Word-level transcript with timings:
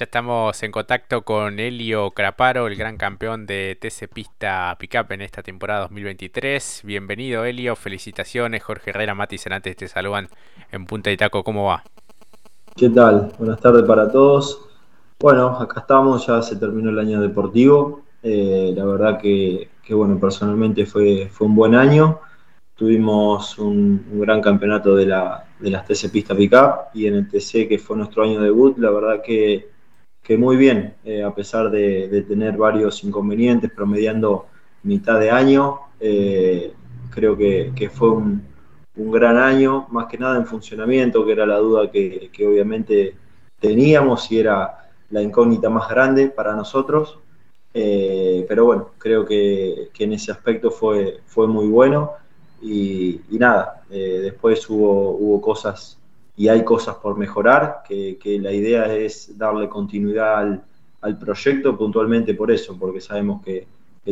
Ya 0.00 0.04
estamos 0.04 0.62
en 0.62 0.72
contacto 0.72 1.26
con 1.26 1.60
Elio 1.60 2.12
Craparo, 2.12 2.66
el 2.68 2.74
gran 2.74 2.96
campeón 2.96 3.44
de 3.44 3.76
TC 3.78 4.08
Pista 4.08 4.74
Pickup 4.78 5.12
en 5.12 5.20
esta 5.20 5.42
temporada 5.42 5.80
2023. 5.80 6.80
Bienvenido 6.84 7.44
Elio, 7.44 7.76
felicitaciones. 7.76 8.62
Jorge 8.62 8.92
Herrera, 8.92 9.14
Mati 9.14 9.36
Senantes 9.36 9.76
te 9.76 9.88
saludan 9.88 10.28
en 10.72 10.86
Punta 10.86 11.10
de 11.10 11.18
Taco. 11.18 11.44
¿Cómo 11.44 11.66
va? 11.66 11.84
¿Qué 12.74 12.88
tal? 12.88 13.30
Buenas 13.38 13.60
tardes 13.60 13.82
para 13.82 14.10
todos. 14.10 14.70
Bueno, 15.18 15.48
acá 15.48 15.80
estamos, 15.80 16.26
ya 16.26 16.40
se 16.40 16.56
terminó 16.56 16.88
el 16.88 16.98
año 16.98 17.20
deportivo. 17.20 18.00
Eh, 18.22 18.72
la 18.74 18.86
verdad 18.86 19.20
que, 19.20 19.68
bueno, 19.90 20.18
personalmente 20.18 20.86
fue, 20.86 21.28
fue 21.30 21.46
un 21.46 21.54
buen 21.54 21.74
año. 21.74 22.20
Tuvimos 22.74 23.58
un, 23.58 24.02
gran 24.12 24.40
campeonato 24.40 24.96
de, 24.96 25.04
la, 25.04 25.44
de 25.58 25.68
las 25.68 25.84
TC 25.84 26.10
Pista 26.10 26.34
Pickup 26.34 26.88
y 26.94 27.06
en 27.06 27.16
el 27.16 27.28
TC, 27.28 27.68
que 27.68 27.78
fue 27.78 27.98
nuestro 27.98 28.22
año 28.22 28.40
debut, 28.40 28.78
la 28.78 28.88
verdad 28.88 29.20
que 29.22 29.69
muy 30.36 30.56
bien, 30.56 30.94
eh, 31.04 31.22
a 31.22 31.34
pesar 31.34 31.70
de, 31.70 32.24
tener 32.28 32.56
varios 32.56 33.02
inconvenientes, 33.04 33.70
promediando 33.70 34.46
mitad 34.82 35.18
de 35.18 35.30
año, 35.30 35.80
eh, 35.98 36.72
creo 37.10 37.36
que, 37.36 37.90
fue 37.92 38.10
un, 38.10 38.48
gran 38.96 39.36
año, 39.38 39.86
más 39.90 40.06
que 40.06 40.18
nada 40.18 40.36
en 40.36 40.46
funcionamiento, 40.46 41.24
que 41.24 41.32
era 41.32 41.46
la 41.46 41.58
duda 41.58 41.90
que, 41.90 42.30
obviamente 42.46 43.14
teníamos 43.58 44.30
y 44.30 44.38
era 44.38 44.90
la 45.10 45.22
incógnita 45.22 45.70
más 45.70 45.88
grande 45.88 46.28
para 46.28 46.54
nosotros. 46.54 47.18
Eh, 47.72 48.44
pero 48.48 48.64
bueno, 48.64 48.90
creo 48.98 49.24
que, 49.24 49.90
en 49.98 50.12
ese 50.12 50.32
aspecto 50.32 50.70
fue, 50.70 51.20
fue 51.26 51.46
muy 51.46 51.66
bueno 51.68 52.12
y, 52.62 53.20
nada, 53.30 53.82
después 53.88 54.68
hubo, 54.68 55.10
hubo 55.12 55.40
cosas 55.40 55.99
y 56.40 56.48
hay 56.48 56.64
cosas 56.64 56.96
por 56.96 57.18
mejorar, 57.18 57.82
que, 57.86 58.38
la 58.40 58.50
idea 58.50 58.90
es 58.94 59.36
darle 59.36 59.68
continuidad 59.68 60.58
al, 61.02 61.18
proyecto 61.18 61.76
puntualmente 61.76 62.32
por 62.32 62.50
eso, 62.50 62.78
porque 62.78 63.02
sabemos 63.02 63.44
que, 63.44 63.66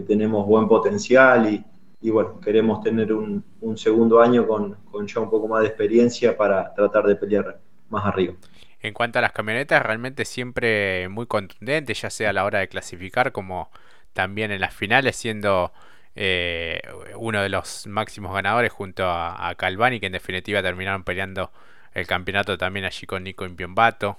tenemos 0.07 0.47
buen 0.47 0.69
potencial 0.69 1.51
y, 1.51 1.65
y, 2.03 2.11
bueno, 2.11 2.39
queremos 2.39 2.83
tener 2.83 3.15
un, 3.15 3.43
segundo 3.77 4.21
año 4.21 4.47
con, 4.47 4.77
ya 5.07 5.21
un 5.21 5.31
poco 5.31 5.49
más 5.49 5.63
de 5.63 5.69
experiencia 5.69 6.37
para 6.37 6.75
tratar 6.75 7.07
de 7.07 7.17
pelear 7.17 7.59
más 7.89 8.05
arriba. 8.05 8.35
En 8.83 8.93
cuanto 8.93 9.19
a 9.19 9.23
las 9.23 9.33
camionetas, 9.33 9.83
realmente 9.83 10.27
siempre 10.27 11.09
muy 11.09 11.25
contundente, 11.25 11.95
ya 11.95 12.11
sea 12.11 12.29
a 12.29 12.33
la 12.35 12.45
hora 12.45 12.59
de 12.59 12.69
clasificar 12.69 13.33
como 13.33 13.71
también 14.13 14.51
en 14.51 14.61
las 14.61 14.75
finales, 14.75 15.17
siendo 15.17 15.73
eh, 16.15 16.83
uno 17.17 17.41
de 17.41 17.49
los 17.49 17.87
máximos 17.87 18.35
ganadores 18.35 18.71
junto 18.71 19.05
a, 19.07 19.49
a 19.49 19.55
Calvani, 19.55 19.99
que 19.99 20.07
en 20.07 20.13
definitiva 20.13 20.61
terminaron 20.61 21.05
peleando 21.05 21.51
el 21.95 22.07
campeonato 22.07 22.57
también 22.57 22.85
allí 22.85 23.07
con 23.07 23.25
Nico 23.25 23.45
Impiombato. 23.45 24.17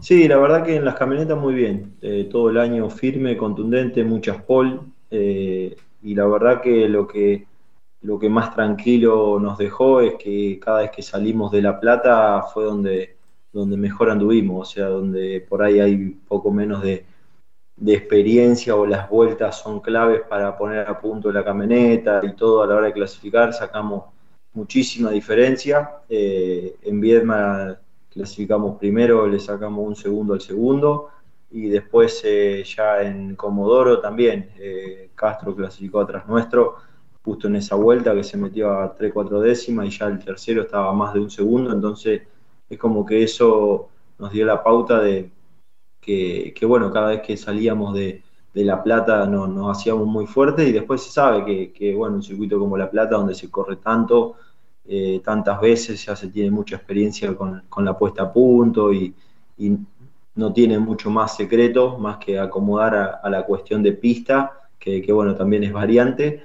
Sí, 0.00 0.26
la 0.26 0.38
verdad 0.38 0.64
que 0.64 0.76
en 0.76 0.84
las 0.84 0.94
camionetas 0.94 1.38
muy 1.38 1.54
bien. 1.54 1.96
Eh, 2.02 2.28
todo 2.30 2.50
el 2.50 2.58
año 2.58 2.88
firme, 2.90 3.36
contundente, 3.36 4.02
muchas 4.04 4.42
pole. 4.42 4.80
Eh, 5.10 5.76
y 6.02 6.14
la 6.14 6.26
verdad 6.26 6.60
que 6.60 6.88
lo 6.88 7.06
que 7.06 7.46
lo 8.02 8.18
que 8.18 8.28
más 8.28 8.54
tranquilo 8.54 9.38
nos 9.40 9.58
dejó 9.58 10.00
es 10.00 10.14
que 10.16 10.58
cada 10.60 10.80
vez 10.80 10.90
que 10.90 11.02
salimos 11.02 11.52
de 11.52 11.62
La 11.62 11.78
Plata 11.78 12.42
fue 12.52 12.64
donde, 12.64 13.16
donde 13.52 13.76
mejor 13.76 14.10
anduvimos, 14.10 14.68
o 14.68 14.72
sea, 14.72 14.86
donde 14.86 15.44
por 15.48 15.62
ahí 15.62 15.78
hay 15.78 16.08
poco 16.26 16.50
menos 16.50 16.82
de, 16.82 17.04
de 17.76 17.94
experiencia 17.94 18.74
o 18.74 18.86
las 18.86 19.08
vueltas 19.08 19.58
son 19.58 19.80
claves 19.80 20.22
para 20.28 20.56
poner 20.58 20.88
a 20.88 21.00
punto 21.00 21.30
la 21.32 21.44
camioneta 21.44 22.20
y 22.24 22.34
todo 22.34 22.62
a 22.62 22.66
la 22.66 22.76
hora 22.76 22.86
de 22.86 22.92
clasificar, 22.92 23.52
sacamos 23.52 24.04
muchísima 24.54 25.10
diferencia. 25.10 25.90
Eh, 26.08 26.76
en 26.82 27.00
Viedma 27.00 27.78
clasificamos 28.10 28.78
primero, 28.78 29.26
le 29.26 29.38
sacamos 29.38 29.86
un 29.86 29.96
segundo 29.96 30.34
al 30.34 30.40
segundo 30.40 31.08
y 31.50 31.68
después 31.68 32.22
eh, 32.24 32.64
ya 32.64 33.02
en 33.02 33.36
Comodoro 33.36 34.00
también 34.00 34.50
eh, 34.58 35.10
Castro 35.14 35.54
clasificó 35.54 36.00
atrás 36.00 36.26
nuestro 36.26 36.76
justo 37.22 37.46
en 37.48 37.56
esa 37.56 37.76
vuelta 37.76 38.14
que 38.14 38.24
se 38.24 38.36
metió 38.36 38.70
a 38.70 38.96
3-4 38.96 39.40
décimas 39.40 39.86
y 39.86 39.90
ya 39.90 40.06
el 40.06 40.18
tercero 40.18 40.62
estaba 40.62 40.92
más 40.92 41.14
de 41.14 41.20
un 41.20 41.30
segundo, 41.30 41.72
entonces 41.72 42.22
es 42.68 42.78
como 42.78 43.06
que 43.06 43.22
eso 43.22 43.90
nos 44.18 44.32
dio 44.32 44.44
la 44.44 44.62
pauta 44.62 45.00
de 45.00 45.30
que, 46.00 46.66
bueno, 46.66 46.92
cada 46.92 47.10
vez 47.10 47.22
que 47.22 47.36
salíamos 47.36 47.94
de, 47.94 48.22
La 48.54 48.82
Plata 48.82 49.26
nos 49.26 49.78
hacíamos 49.78 50.06
muy 50.06 50.26
fuerte 50.26 50.68
y 50.68 50.72
después 50.72 51.02
se 51.02 51.10
sabe 51.10 51.44
que, 51.44 51.72
que, 51.72 51.94
bueno, 51.94 52.16
un 52.16 52.22
circuito 52.22 52.58
como 52.58 52.76
La 52.76 52.90
Plata 52.90 53.16
donde 53.16 53.34
se 53.34 53.50
corre 53.50 53.76
tanto, 53.76 54.36
eh, 54.84 55.20
tantas 55.24 55.60
veces, 55.60 56.04
ya 56.04 56.16
se 56.16 56.28
tiene 56.28 56.50
mucha 56.50 56.76
experiencia 56.76 57.34
con, 57.36 57.62
la 57.78 57.96
puesta 57.96 58.24
a 58.24 58.32
punto 58.32 58.92
y, 58.92 59.14
no 60.34 60.52
tiene 60.52 60.78
mucho 60.78 61.10
más 61.10 61.36
secreto 61.36 61.98
más 61.98 62.16
que 62.16 62.38
acomodar 62.38 63.20
a, 63.22 63.30
la 63.30 63.44
cuestión 63.44 63.82
de 63.82 63.92
pista, 63.92 64.68
que, 64.78 65.12
bueno, 65.12 65.36
también 65.36 65.62
es 65.62 65.72
variante. 65.72 66.42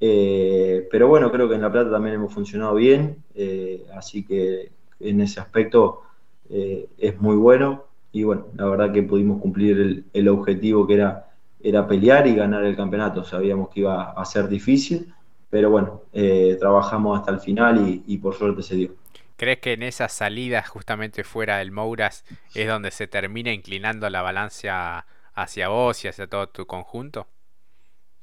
Eh, 0.00 0.88
pero 0.90 1.08
bueno, 1.08 1.30
creo 1.30 1.48
que 1.48 1.54
en 1.54 1.60
La 1.60 1.70
Plata 1.70 1.90
también 1.90 2.16
hemos 2.16 2.32
funcionado 2.32 2.74
bien, 2.74 3.22
eh, 3.34 3.86
así 3.94 4.24
que 4.24 4.72
en 4.98 5.20
ese 5.20 5.40
aspecto 5.40 6.02
es 6.48 7.20
muy 7.20 7.36
bueno. 7.36 7.84
Y 8.12 8.24
bueno, 8.24 8.46
la 8.56 8.64
verdad 8.64 8.92
que 8.92 9.02
pudimos 9.02 9.40
cumplir 9.40 10.04
el, 10.12 10.28
objetivo 10.28 10.86
que 10.86 10.94
era, 10.94 11.27
era 11.60 11.86
pelear 11.86 12.26
y 12.26 12.34
ganar 12.34 12.64
el 12.64 12.76
campeonato. 12.76 13.24
Sabíamos 13.24 13.68
que 13.70 13.80
iba 13.80 14.12
a 14.12 14.24
ser 14.24 14.48
difícil, 14.48 15.12
pero 15.50 15.70
bueno, 15.70 16.02
eh, 16.12 16.56
trabajamos 16.58 17.18
hasta 17.18 17.32
el 17.32 17.40
final 17.40 18.02
y, 18.06 18.18
por 18.18 18.34
suerte 18.34 18.62
se 18.62 18.76
dio. 18.76 18.94
¿Crees 19.36 19.58
que 19.58 19.72
en 19.74 19.82
esas 19.82 20.12
salidas 20.12 20.68
justamente 20.68 21.22
fuera 21.24 21.58
del 21.58 21.70
Mouras 21.70 22.24
es 22.54 22.66
donde 22.66 22.90
se 22.90 23.06
termina 23.06 23.52
inclinando 23.52 24.10
la 24.10 24.22
balanza 24.22 25.06
hacia 25.34 25.68
vos 25.68 26.04
y 26.04 26.08
hacia 26.08 26.26
todo 26.26 26.48
tu 26.48 26.66
conjunto? 26.66 27.28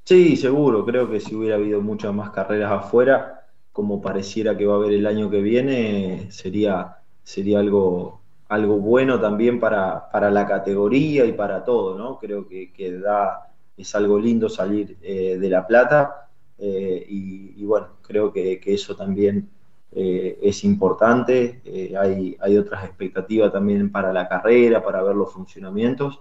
Sí, 0.04 0.36
seguro. 0.36 0.86
Creo 0.86 1.10
que 1.10 1.20
si 1.20 1.34
hubiera 1.36 1.56
habido 1.56 1.82
muchas 1.82 2.14
más 2.14 2.30
carreras 2.32 2.72
afuera, 2.72 3.48
como 3.72 4.02
pareciera 4.02 4.56
que 4.58 4.66
va 4.66 4.76
a 4.76 4.78
haber 4.78 4.94
el 4.94 5.08
año 5.08 5.30
que 5.30 5.42
viene, 5.42 6.32
sería, 6.32 6.98
sería 7.24 7.60
algo, 7.60 8.22
algo 8.48 8.78
bueno 8.78 9.20
también 9.20 9.60
para, 9.60 10.10
para 10.12 10.30
la 10.30 10.48
categoría 10.48 11.26
y 11.26 11.34
para 11.34 11.64
todo, 11.64 11.98
¿no? 11.98 12.20
Creo 12.20 12.48
que, 12.48 12.72
que 12.72 13.00
da, 13.00 13.52
es 13.78 13.96
algo 13.96 14.20
lindo 14.20 14.50
salir 14.50 14.98
eh, 15.02 15.38
de 15.40 15.50
La 15.50 15.66
Plata 15.66 16.30
eh, 16.58 17.06
y, 17.08 17.64
bueno, 17.66 17.88
creo 18.02 18.32
que, 18.32 18.62
eso 18.66 18.96
también 18.96 19.50
eh, 19.92 20.38
es 20.42 20.64
importante. 20.64 21.62
Hay, 22.00 22.38
hay, 22.40 22.58
otras 22.58 22.86
expectativas 22.86 23.52
también 23.52 23.92
para 23.92 24.14
la 24.14 24.28
carrera, 24.28 24.84
para 24.84 25.02
ver 25.02 25.16
los 25.16 25.34
funcionamientos. 25.34 26.20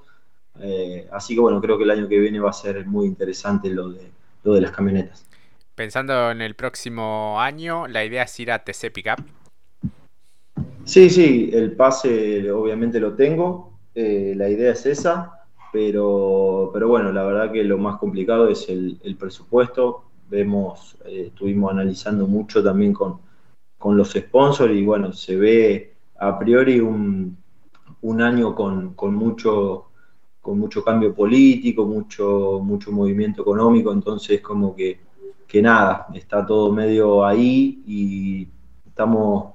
así 1.12 1.34
que 1.34 1.40
bueno, 1.40 1.60
creo 1.60 1.76
que 1.76 1.84
el 1.84 1.90
año 1.90 2.08
que 2.08 2.18
viene 2.18 2.40
va 2.40 2.50
a 2.50 2.54
ser 2.54 2.86
muy 2.86 3.06
interesante 3.06 3.68
lo 3.68 3.90
de, 3.90 4.10
lo 4.42 4.54
de 4.54 4.60
las 4.62 4.70
camionetas. 4.70 5.26
Pensando 5.74 6.30
en 6.30 6.40
el 6.40 6.54
próximo 6.54 7.40
año, 7.40 7.86
la 7.86 8.04
idea 8.04 8.22
es 8.22 8.40
ir 8.40 8.50
a 8.50 8.60
TC 8.60 8.92
Pickup. 8.92 9.43
Sí, 10.84 11.10
sí, 11.10 11.50
el 11.52 11.72
pase 11.72 12.50
obviamente 12.50 13.00
lo 13.00 13.14
tengo. 13.14 13.78
la 13.94 14.48
idea 14.48 14.72
es 14.72 14.86
esa. 14.86 15.44
Pero, 15.74 16.70
pero 16.72 16.86
bueno, 16.86 17.10
la 17.10 17.24
verdad 17.24 17.50
que 17.50 17.64
lo 17.64 17.78
más 17.78 17.98
complicado 17.98 18.48
es 18.48 18.68
el, 18.68 19.16
presupuesto 19.18 20.04
vemos, 20.30 20.96
eh, 21.04 21.24
estuvimos 21.28 21.72
analizando 21.72 22.28
mucho 22.28 22.62
también 22.62 22.92
con, 22.92 23.18
los 23.86 24.12
sponsors 24.12 24.72
y 24.72 24.84
bueno, 24.84 25.12
se 25.12 25.34
ve 25.34 25.94
a 26.20 26.38
priori 26.38 26.78
un, 26.78 27.36
año 28.20 28.54
con, 28.54 28.94
mucho 29.16 29.86
con 30.40 30.60
mucho 30.60 30.84
cambio 30.84 31.12
político, 31.12 31.84
mucho, 31.86 32.60
mucho 32.62 32.92
movimiento 32.92 33.42
económico, 33.42 33.92
entonces 33.92 34.40
como 34.40 34.76
que, 34.76 35.00
que 35.48 35.60
nada, 35.60 36.06
está 36.14 36.46
todo 36.46 36.72
medio 36.72 37.26
ahí 37.26 37.82
y 37.84 38.48
estamos, 38.86 39.54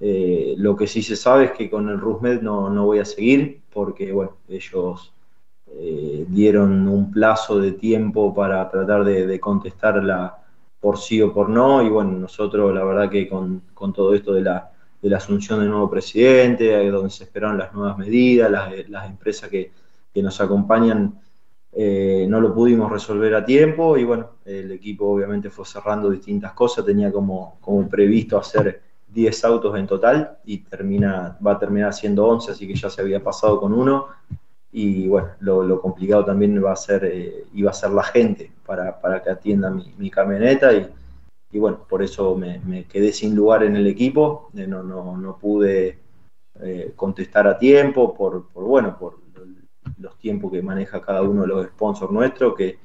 eh, 0.00 0.54
lo 0.56 0.76
que 0.76 0.86
sí 0.86 1.02
se 1.02 1.16
sabe 1.16 1.46
es 1.46 1.50
que 1.52 1.68
con 1.68 1.88
el 1.88 1.98
RUSMED 1.98 2.40
no, 2.42 2.70
no 2.70 2.86
voy 2.86 3.00
a 3.00 3.04
seguir 3.04 3.62
porque 3.72 4.12
bueno, 4.12 4.36
ellos 4.48 5.12
eh, 5.72 6.24
dieron 6.28 6.88
un 6.88 7.10
plazo 7.10 7.60
de 7.60 7.72
tiempo 7.72 8.34
para 8.34 8.68
tratar 8.70 9.04
de, 9.04 9.40
contestarla 9.40 10.38
por 10.80 10.98
sí 10.98 11.20
o 11.20 11.32
por 11.32 11.48
no, 11.48 11.82
y 11.82 11.88
bueno, 11.88 12.12
nosotros 12.12 12.72
la 12.72 12.84
verdad 12.84 13.10
que 13.10 13.28
con, 13.28 13.62
todo 13.92 14.14
esto 14.14 14.32
de 14.32 14.42
la, 14.42 14.70
de 15.02 15.10
la 15.10 15.16
asunción 15.18 15.60
del 15.60 15.70
nuevo 15.70 15.90
presidente, 15.90 16.88
donde 16.90 17.10
se 17.10 17.24
esperaron 17.24 17.58
las 17.58 17.74
nuevas 17.74 17.98
medidas, 17.98 18.50
las, 18.88 19.06
empresas 19.10 19.50
que, 19.50 19.72
nos 20.16 20.40
acompañan, 20.40 21.20
eh, 21.70 22.26
no 22.28 22.40
lo 22.40 22.52
pudimos 22.52 22.90
resolver 22.90 23.36
a 23.36 23.44
tiempo. 23.44 23.96
Y 23.96 24.02
bueno, 24.02 24.30
el 24.44 24.72
equipo 24.72 25.06
obviamente 25.06 25.48
fue 25.48 25.64
cerrando 25.64 26.10
distintas 26.10 26.52
cosas, 26.54 26.84
tenía 26.84 27.12
como, 27.12 27.58
como 27.60 27.88
previsto 27.88 28.36
hacer 28.36 28.87
10 29.12 29.44
autos 29.44 29.78
en 29.78 29.86
total 29.86 30.38
y 30.44 30.58
termina, 30.58 31.36
va 31.44 31.52
a 31.52 31.58
terminar 31.58 31.92
siendo 31.94 32.26
11, 32.26 32.52
así 32.52 32.66
que 32.66 32.74
ya 32.74 32.90
se 32.90 33.00
había 33.00 33.22
pasado 33.22 33.60
con 33.60 33.72
uno. 33.72 34.06
Y 34.70 35.08
bueno, 35.08 35.30
lo, 35.40 35.80
complicado 35.80 36.24
también 36.24 36.62
va 36.62 36.72
a 36.72 36.76
ser, 36.76 37.04
eh, 37.04 37.46
iba 37.54 37.70
a 37.70 37.74
ser 37.74 37.90
la 37.90 38.02
gente 38.02 38.52
para, 38.66 39.22
que 39.22 39.30
atienda 39.30 39.70
mi, 39.70 40.10
camioneta 40.10 40.72
y, 40.74 40.86
y, 41.50 41.58
bueno, 41.58 41.86
por 41.88 42.02
eso 42.02 42.34
me, 42.36 42.84
quedé 42.84 43.12
sin 43.12 43.34
lugar 43.34 43.64
en 43.64 43.76
el 43.76 43.86
equipo, 43.86 44.50
eh, 44.54 44.66
no, 44.66 44.82
no, 44.82 45.16
no 45.16 45.38
pude 45.38 45.98
eh, 46.60 46.92
contestar 46.94 47.46
a 47.48 47.58
tiempo, 47.58 48.14
por, 48.14 48.52
bueno, 48.52 48.98
por 48.98 49.18
los 49.98 50.18
tiempos 50.18 50.52
que 50.52 50.62
maneja 50.62 51.00
cada 51.00 51.22
uno 51.22 51.42
de 51.42 51.48
los 51.48 51.66
sponsors 51.68 52.12
nuestros, 52.12 52.54
que, 52.54 52.78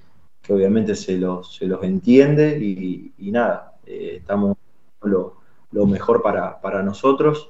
obviamente 0.50 0.96
se 0.96 1.18
los, 1.18 1.56
se 1.56 1.66
los 1.66 1.84
entiende 1.84 2.58
y, 2.58 3.31
nada, 3.31 3.75
estamos 3.86 4.58
lo, 5.02 5.43
lo 5.74 5.86
mejor 5.86 6.22
para, 6.22 6.62
para 6.62 6.81
nosotros. 6.81 7.50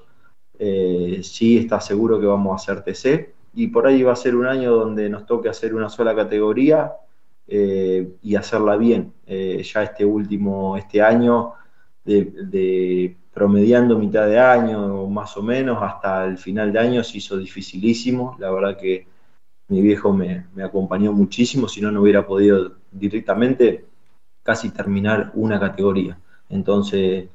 Eh, 0.58 1.20
sí 1.24 1.58
está 1.58 1.80
seguro 1.80 2.20
que 2.20 2.26
vamos 2.26 2.52
a 2.54 2.56
hacer 2.56 2.84
TC 2.84 3.34
y 3.54 3.68
por 3.68 3.86
ahí 3.86 4.02
va 4.04 4.14
a 4.14 4.16
ser 4.16 4.36
un 4.36 4.48
año 4.48 4.74
donde 4.74 5.10
nos 5.10 5.26
toque 5.26 5.50
hacer 5.50 5.76
una 5.76 5.90
sola 5.90 6.16
categoría 6.16 6.94
y 7.46 8.36
hacerla 8.36 8.78
bien. 8.78 9.14
ya 9.28 9.84
este 9.84 10.06
último, 10.06 10.78
este 10.78 11.02
año 11.02 11.54
de, 12.06 13.18
promediando 13.34 13.98
mitad 13.98 14.28
de 14.28 14.40
año, 14.40 15.08
más 15.08 15.36
o 15.38 15.42
menos, 15.42 15.80
hasta 15.82 16.26
el 16.26 16.38
final 16.38 16.72
de 16.72 16.80
año 16.80 17.04
se 17.04 17.18
hizo 17.18 17.38
dificilísimo. 17.38 18.36
La 18.40 18.52
verdad 18.52 18.78
que 18.78 19.08
mi 19.70 19.82
viejo 19.82 20.14
me, 20.14 20.46
acompañó 20.64 21.14
muchísimo, 21.14 21.68
si 21.68 21.82
no, 21.82 21.92
no 21.92 22.02
hubiera 22.02 22.26
podido 22.26 22.74
directamente 22.92 23.86
casi 24.44 24.70
terminar 24.72 25.32
una 25.36 25.60
categoría. 25.60 26.20
Entonces 26.50 27.30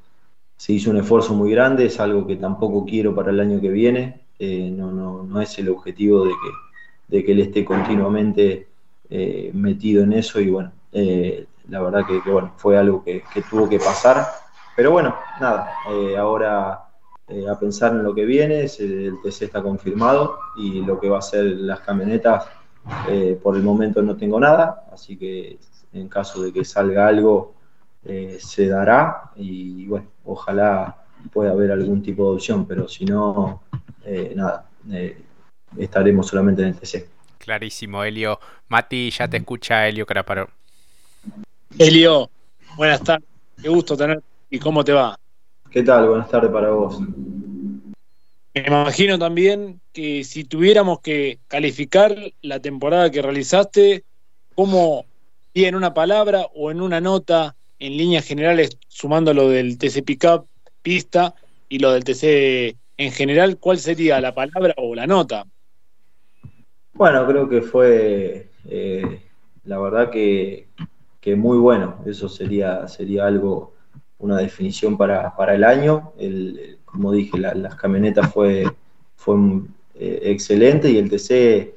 se 0.59 0.73
hizo 0.73 0.91
un 0.91 0.97
esfuerzo 0.97 1.33
muy 1.33 1.51
grande, 1.51 1.85
es 1.85 2.01
algo 2.01 2.27
que 2.27 2.35
tampoco 2.35 2.83
quiero 2.85 3.15
para 3.15 3.31
el 3.31 3.39
año 3.39 3.61
que 3.61 3.69
viene, 3.69 4.25
eh, 4.37 4.69
no, 4.69 4.91
no, 4.91 5.23
no, 5.23 5.39
es 5.39 5.57
el 5.57 5.69
objetivo 5.69 6.25
de 6.25 6.31
que, 6.31 7.15
de 7.15 7.23
que 7.23 7.31
él 7.31 7.39
esté 7.39 7.63
continuamente 7.63 8.67
eh, 9.09 9.51
metido 9.53 10.03
en 10.03 10.11
eso 10.11 10.41
y 10.41 10.49
bueno, 10.49 10.73
eh, 10.91 11.45
la 11.69 11.81
verdad 11.81 12.05
que, 12.05 12.29
bueno, 12.29 12.51
fue 12.57 12.77
algo 12.77 13.01
que, 13.05 13.23
que 13.33 13.41
tuvo 13.43 13.69
que 13.69 13.79
pasar. 13.79 14.27
Pero 14.75 14.91
bueno, 14.91 15.15
nada, 15.39 15.71
ahora 16.17 16.71
a 16.73 17.59
pensar 17.59 17.93
en 17.93 18.03
lo 18.03 18.13
que 18.13 18.25
viene, 18.25 18.65
el 18.79 19.15
TC 19.23 19.43
está 19.43 19.63
confirmado 19.63 20.39
y 20.57 20.81
lo 20.81 20.99
que 20.99 21.07
va 21.07 21.19
a 21.19 21.21
ser 21.21 21.45
las 21.45 21.79
camionetas, 21.79 22.47
por 23.41 23.55
el 23.55 23.63
momento 23.63 24.01
no 24.01 24.17
tengo 24.17 24.41
nada, 24.41 24.87
así 24.91 25.15
que 25.15 25.57
en 25.93 26.09
caso 26.09 26.41
de 26.41 26.51
que 26.51 26.65
salga 26.65 27.07
algo, 27.07 27.53
se 28.03 28.67
dará 28.67 29.31
y 29.35 29.85
bueno, 29.87 30.07
ojalá 30.25 31.03
pueda 31.31 31.51
haber 31.51 31.71
algún 31.71 32.01
tipo 32.01 32.29
de 32.29 32.35
opción, 32.35 32.65
pero 32.65 32.87
si 32.87 33.05
no, 33.05 33.63
nada, 34.35 34.69
estaremos 35.77 36.27
solamente 36.27 36.61
en 36.61 36.69
el 36.69 36.75
TC. 36.75 37.07
Clarísimo, 37.37 38.03
Helio. 38.03 38.39
Mati, 38.69 39.09
ya 39.11 39.27
te 39.27 39.37
escucha 39.37 39.87
Helio 39.87 40.05
Caraparo. 40.05 40.49
Helio, 41.77 42.29
buenas 42.77 43.03
tardes, 43.03 43.27
qué 43.61 43.69
gusto 43.69 43.95
tener 43.95 44.23
¿Y 44.49 44.59
cómo 44.59 44.83
te 44.83 44.93
va? 44.93 45.17
¿Qué 45.69 45.83
tal? 45.83 46.09
Buenas 46.09 46.29
tardes 46.29 46.51
para 46.51 46.71
vos. 46.71 46.99
Me 46.99 48.65
imagino 48.65 49.19
también 49.19 49.79
que 49.93 50.23
si 50.23 50.43
tuviéramos 50.43 51.01
que 51.01 51.39
calificar 51.47 52.15
la 52.41 52.59
temporada 52.59 53.11
que 53.11 53.21
realizaste, 53.21 54.03
¿cómo, 54.55 55.05
y 55.53 55.65
en 55.65 55.75
una 55.75 55.93
palabra 55.93 56.47
o 56.55 56.71
en 56.71 56.81
una 56.81 56.99
nota, 56.99 57.55
en 57.79 57.97
líneas 57.97 58.25
generales, 58.25 58.77
sumando 58.87 59.33
lo 59.33 59.49
del 59.49 59.77
TC 59.77 60.03
Pickup, 60.03 60.47
pista, 60.81 61.33
y 61.69 61.79
lo 61.79 61.91
del 61.91 62.03
TC 62.03 62.75
en 62.97 63.11
general, 63.11 63.57
¿cuál 63.59 63.77
sería 63.77 64.19
la 64.19 64.33
palabra 64.33 64.73
o 64.77 64.93
la 64.93 65.07
nota? 65.07 65.45
Bueno, 66.93 67.25
creo 67.27 67.47
que 67.47 67.61
fue, 67.61 68.49
eh, 68.67 69.21
la 69.63 69.79
verdad 69.79 70.09
que, 70.09 70.67
que, 71.21 71.35
muy 71.35 71.57
bueno. 71.57 71.99
Eso 72.05 72.27
sería, 72.27 72.87
sería 72.89 73.25
algo 73.25 73.73
una 74.17 74.37
definición 74.37 74.97
para, 74.97 75.33
el 75.53 75.63
año. 75.63 76.11
El, 76.17 76.79
como 76.83 77.13
dije, 77.13 77.37
las 77.37 77.75
camionetas 77.75 78.33
fue, 78.33 78.65
fue 79.15 79.37
eh, 79.95 80.19
excelente 80.23 80.89
y 80.89 80.97
el 80.97 81.09
TC, 81.09 81.75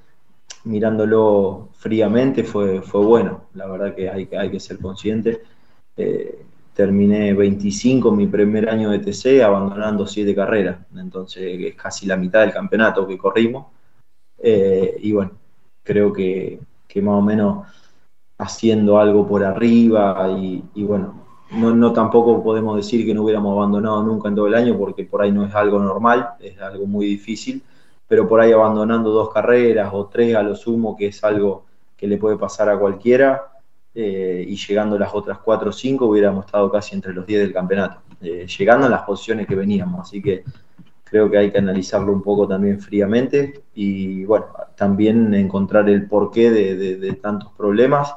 mirándolo 0.64 1.69
fríamente, 1.75 2.43
fue, 2.43 2.82
fue 2.82 3.04
bueno. 3.04 3.44
La 3.54 3.69
verdad 3.69 3.94
que 3.94 4.10
hay, 4.10 4.28
hay 4.37 4.50
que 4.50 4.58
ser 4.58 4.78
consciente. 4.78 5.43
Eh, 5.97 6.44
terminé 6.75 7.35
25 7.35 8.12
mi 8.12 8.27
primer 8.27 8.69
año 8.69 8.91
de 8.91 8.99
TC, 9.00 9.43
abandonando 9.43 10.06
7 10.06 10.35
carreras. 10.35 10.79
Entonces 10.97 11.61
es 11.61 11.75
casi 11.75 12.06
la 12.06 12.17
mitad 12.17 12.41
del 12.41 12.53
campeonato 12.53 13.06
que 13.06 13.19
corrimos. 13.19 13.67
Eh, 14.39 14.97
y 15.00 15.12
bueno, 15.12 15.33
creo 15.83 16.12
que, 16.12 16.61
más 16.97 17.15
o 17.15 17.23
menos 17.23 17.67
haciendo 18.39 18.99
algo 18.99 19.27
por 19.27 19.44
arriba 19.44 20.37
y, 20.39 20.62
y 20.75 20.83
bueno, 20.85 21.23
no, 21.53 21.93
tampoco 21.93 22.43
podemos 22.43 22.77
decir 22.77 23.05
que 23.05 23.15
no 23.15 23.25
hubiéramos 23.25 23.56
abandonado 23.56 24.03
nunca 24.03 24.29
en 24.29 24.35
todo 24.35 24.47
el 24.47 24.55
año, 24.55 24.77
porque 24.79 25.05
por 25.05 25.23
ahí 25.23 25.31
no 25.31 25.45
es 25.45 25.55
algo 25.55 25.79
normal, 25.79 26.31
es 26.41 26.59
algo 26.61 26.87
muy 26.87 27.06
difícil, 27.06 27.62
pero 28.09 28.27
por 28.27 28.41
ahí 28.41 28.53
abandonando 28.53 29.11
dos 29.11 29.31
carreras 29.31 29.91
o 29.93 30.06
tres 30.06 30.35
a 30.35 30.43
lo 30.43 30.56
sumo, 30.56 30.97
que 30.97 31.09
es 31.09 31.23
algo 31.25 31.65
que 31.97 32.06
le 32.06 32.17
puede 32.17 32.37
pasar 32.38 32.69
a 32.69 32.79
cualquiera, 32.79 33.51
eh, 33.94 34.44
y 34.49 34.56
llegando 34.56 34.99
las 34.99 35.15
otras 35.15 35.39
cuatro 35.39 35.71
o 35.71 35.73
cinco 35.73 36.06
hubiéramos 36.06 36.47
estado 36.47 36.71
casi 36.71 36.94
entre 36.94 37.12
los 37.12 37.27
diez 37.27 37.41
del 37.41 37.53
campeonato, 37.53 38.03
eh, 38.21 38.47
llegando 38.47 38.87
a 38.87 38.91
las 38.91 39.03
posiciones 39.03 39.47
que 39.47 39.55
veníamos, 39.55 40.00
así 40.00 40.23
que 40.23 40.44
creo 41.05 41.31
que 41.31 41.39
hay 41.39 41.50
que 41.50 41.59
analizarlo 41.59 42.12
un 42.12 42.23
poco 42.23 42.49
también 42.49 42.81
fríamente 42.81 43.65
y 43.75 44.25
bueno, 44.25 44.47
también 44.77 45.35
encontrar 45.35 45.89
el 45.91 46.09
porqué 46.09 46.50
de 46.50 47.12
tantos 47.21 47.53
problemas 47.53 48.15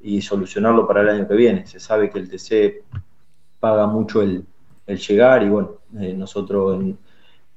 y 0.00 0.20
solucionarlo 0.20 0.86
para 0.86 1.02
el 1.02 1.08
año 1.08 1.28
que 1.28 1.34
viene. 1.34 1.66
Se 1.66 1.80
sabe 1.80 2.10
que 2.10 2.18
el 2.18 2.28
TC 2.28 2.84
paga 3.60 3.86
mucho 3.86 4.22
el, 4.22 4.46
llegar 4.86 5.42
y 5.42 5.48
bueno, 5.50 5.72
eh, 5.98 6.14
nosotros 6.14 6.82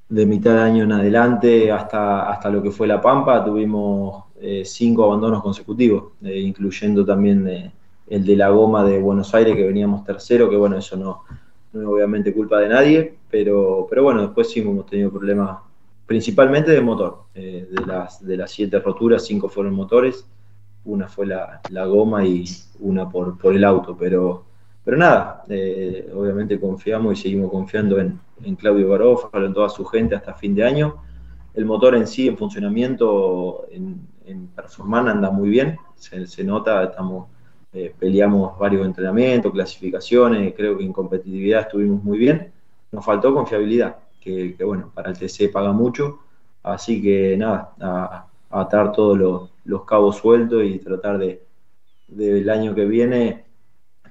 de 0.08 0.26
mitad 0.26 0.54
de 0.54 0.60
año 0.60 0.84
en 0.84 0.92
adelante 0.92 1.72
hasta, 1.72 2.28
hasta 2.28 2.50
lo 2.50 2.62
que 2.62 2.70
fue 2.70 2.86
La 2.86 3.00
Pampa 3.00 3.42
tuvimos 3.42 4.24
eh, 4.42 4.64
cinco 4.64 5.04
abandonos 5.04 5.42
consecutivos, 5.42 6.12
eh, 6.22 6.38
incluyendo 6.40 7.04
también 7.04 7.72
el 8.08 8.24
de 8.26 8.36
la 8.36 8.50
goma 8.50 8.84
de 8.84 9.00
Buenos 9.00 9.34
Aires 9.34 9.56
que 9.56 9.66
veníamos 9.66 10.04
tercero, 10.04 10.50
que 10.50 10.56
bueno, 10.56 10.76
eso 10.76 10.96
no, 10.96 11.22
no 11.72 11.80
es 11.80 11.86
obviamente 11.86 12.34
culpa 12.34 12.58
de 12.58 12.68
nadie, 12.68 13.14
pero, 13.30 13.86
pero 13.88 14.02
bueno, 14.02 14.22
después 14.22 14.50
sí 14.50 14.60
hemos 14.60 14.86
tenido 14.86 15.10
problemas 15.10 15.58
principalmente 16.06 16.72
de 16.72 16.80
motor. 16.80 17.22
de, 17.32 17.66
las, 17.86 18.24
de 18.24 18.36
las 18.36 18.50
siete 18.50 18.78
roturas, 18.80 19.24
cinco 19.24 19.48
fueron 19.48 19.74
motores 19.74 20.26
una 20.84 21.08
fue 21.08 21.26
la, 21.26 21.60
goma 21.86 22.24
y 22.24 22.44
una 22.80 23.08
por, 23.08 23.38
por, 23.38 23.54
el 23.54 23.64
auto, 23.64 23.96
pero, 23.96 24.44
pero 24.84 24.96
nada, 24.96 25.44
eh, 25.48 26.10
obviamente 26.14 26.58
confiamos 26.58 27.18
y 27.18 27.22
seguimos 27.22 27.50
confiando 27.50 27.98
en, 28.00 28.20
Claudio 28.56 28.88
Garófalo, 28.88 29.46
en 29.46 29.54
toda 29.54 29.68
su 29.68 29.84
gente 29.84 30.16
hasta 30.16 30.34
fin 30.34 30.54
de 30.54 30.64
año. 30.64 30.96
El 31.54 31.64
motor 31.64 31.94
en 31.94 32.08
sí, 32.08 32.26
en 32.26 32.36
funcionamiento, 32.36 33.66
en, 33.70 34.00
en 34.26 34.48
performance 34.48 35.10
anda 35.10 35.30
muy 35.30 35.48
bien, 35.48 35.78
se, 35.96 36.44
nota, 36.44 36.84
estamos, 36.84 37.28
eh, 37.72 37.94
peleamos 37.98 38.58
varios 38.58 38.86
entrenamientos, 38.86 39.52
clasificaciones, 39.52 40.54
creo 40.56 40.76
que 40.76 40.84
en 40.84 40.92
competitividad 40.92 41.62
estuvimos 41.62 42.02
muy 42.02 42.18
bien. 42.18 42.52
Nos 42.90 43.04
faltó 43.04 43.32
confiabilidad, 43.34 43.96
que, 44.20 44.56
bueno, 44.64 44.90
para 44.94 45.10
el 45.10 45.18
TC 45.18 45.50
paga 45.50 45.72
mucho, 45.72 46.20
así 46.62 47.02
que 47.02 47.36
nada, 47.36 47.72
a, 47.80 48.26
a 48.50 48.60
atar 48.60 48.92
todos 48.92 49.50
los 49.64 49.84
cabos 49.84 50.16
sueltos 50.16 50.62
y 50.64 50.78
tratar 50.78 51.18
de 51.18 51.42
del 52.16 52.50
año 52.50 52.74
que 52.74 52.84
viene 52.84 53.44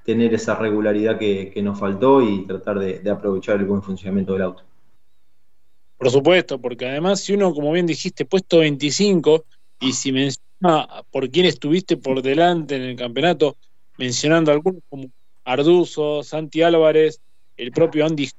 tener 0.04 0.34
esa 0.34 0.56
regularidad 0.56 1.18
que, 1.18 1.54
nos 1.62 1.80
faltó 1.80 2.22
y 2.22 2.46
tratar 2.48 2.80
de, 2.80 3.10
aprovechar 3.10 3.60
el 3.60 3.66
buen 3.66 3.84
funcionamiento 3.84 4.34
del 4.34 4.42
auto. 4.42 4.64
Por 5.98 6.10
supuesto, 6.10 6.60
porque 6.60 6.88
además 6.88 7.20
si 7.22 7.34
uno, 7.34 7.54
como 7.54 7.72
bien 7.72 7.86
dijiste, 7.86 8.26
puesto 8.26 8.60
25 8.60 9.46
y 9.82 9.92
si 9.94 10.12
menciona 10.12 11.04
por 11.12 11.30
quién 11.30 11.48
estuviste 11.48 11.98
por 11.98 12.22
delante 12.22 12.76
en 12.76 12.84
el 12.84 12.96
campeonato, 12.96 13.58
mencionando 13.98 14.52
algunos 14.52 14.82
como 14.90 15.10
Arduzo, 15.44 16.24
Santi 16.24 16.62
Álvarez, 16.62 17.20
el 17.58 17.72
propio 17.72 18.06
Andy 18.06 18.30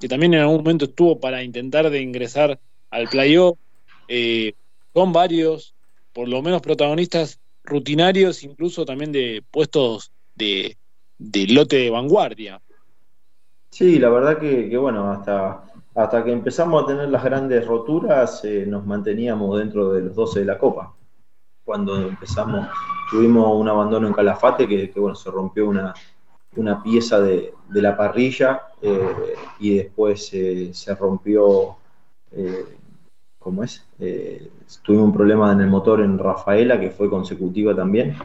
que 0.00 0.08
también 0.08 0.34
en 0.34 0.40
algún 0.40 0.58
momento 0.58 0.86
estuvo 0.86 1.18
para 1.20 1.42
intentar 1.42 1.90
de 1.90 2.00
ingresar 2.00 2.58
al 2.90 3.08
playoff, 3.08 3.58
eh, 4.08 4.54
son 4.94 5.12
varios 5.12 5.74
por 6.12 6.28
lo 6.28 6.42
menos 6.42 6.60
protagonistas 6.60 7.40
rutinarios, 7.64 8.42
incluso 8.42 8.84
también 8.84 9.12
de 9.12 9.42
puestos 9.50 10.12
de, 10.34 10.76
lote 11.18 11.76
de 11.76 11.90
vanguardia. 11.90 12.60
Sí, 13.70 13.98
la 13.98 14.10
verdad 14.10 14.38
que, 14.38 14.76
bueno, 14.76 15.10
hasta, 15.10 15.64
hasta 15.94 16.24
que 16.24 16.32
empezamos 16.32 16.82
a 16.82 16.86
tener 16.86 17.08
las 17.08 17.22
grandes 17.22 17.66
roturas 17.66 18.44
eh, 18.44 18.64
nos 18.66 18.86
manteníamos 18.86 19.58
dentro 19.58 19.92
de 19.92 20.02
los 20.02 20.14
12 20.14 20.40
de 20.40 20.46
la 20.46 20.58
Copa. 20.58 20.94
Cuando 21.64 21.96
empezamos, 21.96 22.66
tuvimos 23.10 23.54
un 23.54 23.68
abandono 23.68 24.06
en 24.06 24.14
Calafate 24.14 24.66
que, 24.66 24.92
bueno, 24.96 25.14
se 25.14 25.30
rompió 25.30 25.68
una, 25.68 25.94
una 26.56 26.82
pieza 26.82 27.20
de, 27.20 27.54
la 27.70 27.96
parrilla 27.96 28.62
eh, 28.80 29.34
y 29.60 29.76
después 29.76 30.30
eh, 30.32 30.70
se 30.72 30.94
rompió 30.94 31.76
¿cómo 33.38 33.62
es? 33.62 33.84
Tuvimos 34.82 35.06
un 35.06 35.12
problema 35.12 35.52
en 35.52 35.60
el 35.60 35.68
motor 35.68 36.00
en 36.00 36.18
Rafaela, 36.18 36.80
que 36.80 36.90
fue 36.90 37.10
consecutiva 37.10 37.76
también. 37.76 38.16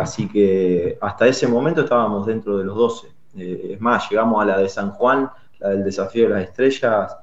Así 0.00 0.28
que 0.28 0.96
hasta 1.00 1.26
ese 1.26 1.48
momento 1.48 1.80
estábamos 1.80 2.26
dentro 2.26 2.56
de 2.56 2.64
los 2.64 2.76
12. 2.76 3.16
Eh, 3.36 3.72
es 3.74 3.80
más, 3.80 4.08
llegamos 4.10 4.42
a 4.42 4.46
la 4.46 4.58
de 4.58 4.68
San 4.68 4.90
Juan, 4.92 5.28
la 5.58 5.70
del 5.70 5.84
desafío 5.84 6.24
de 6.24 6.34
las 6.34 6.44
estrellas, 6.44 7.16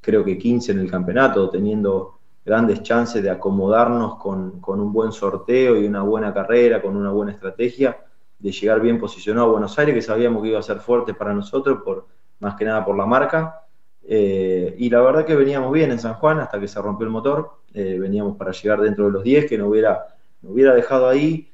creo 0.00 0.24
que 0.24 0.38
15 0.38 0.72
en 0.72 0.78
el 0.78 0.90
campeonato, 0.90 1.50
teniendo 1.50 2.18
grandes 2.48 2.82
chances 2.82 3.22
de 3.22 3.30
acomodarnos 3.30 4.16
con, 4.16 4.60
un 4.66 4.92
buen 4.92 5.12
sorteo 5.12 5.76
y 5.76 5.86
una 5.86 6.02
buena 6.02 6.32
carrera, 6.32 6.80
con 6.80 6.96
una 6.96 7.10
buena 7.10 7.32
estrategia, 7.32 7.98
de 8.38 8.52
llegar 8.52 8.80
bien 8.80 8.98
posicionado 8.98 9.48
a 9.48 9.52
Buenos 9.52 9.78
Aires, 9.78 9.94
que 9.94 10.02
sabíamos 10.02 10.42
que 10.42 10.48
iba 10.48 10.58
a 10.58 10.62
ser 10.62 10.78
fuerte 10.78 11.12
para 11.12 11.34
nosotros, 11.34 11.82
por, 11.84 12.06
más 12.40 12.54
que 12.54 12.64
nada 12.64 12.84
por 12.84 12.96
la 12.96 13.04
marca. 13.04 13.62
Eh, 14.02 14.74
y 14.78 14.88
la 14.88 15.02
verdad 15.02 15.26
que 15.26 15.36
veníamos 15.36 15.70
bien 15.72 15.90
en 15.90 15.98
San 15.98 16.14
Juan 16.14 16.40
hasta 16.40 16.58
que 16.58 16.68
se 16.68 16.80
rompió 16.80 17.06
el 17.06 17.12
motor, 17.12 17.58
eh, 17.74 17.98
veníamos 18.00 18.36
para 18.38 18.52
llegar 18.52 18.80
dentro 18.80 19.04
de 19.06 19.10
los 19.10 19.22
10, 19.22 19.44
que 19.46 19.58
nos 19.58 19.68
hubiera, 19.68 20.06
hubiera 20.42 20.74
dejado 20.74 21.06
ahí 21.08 21.52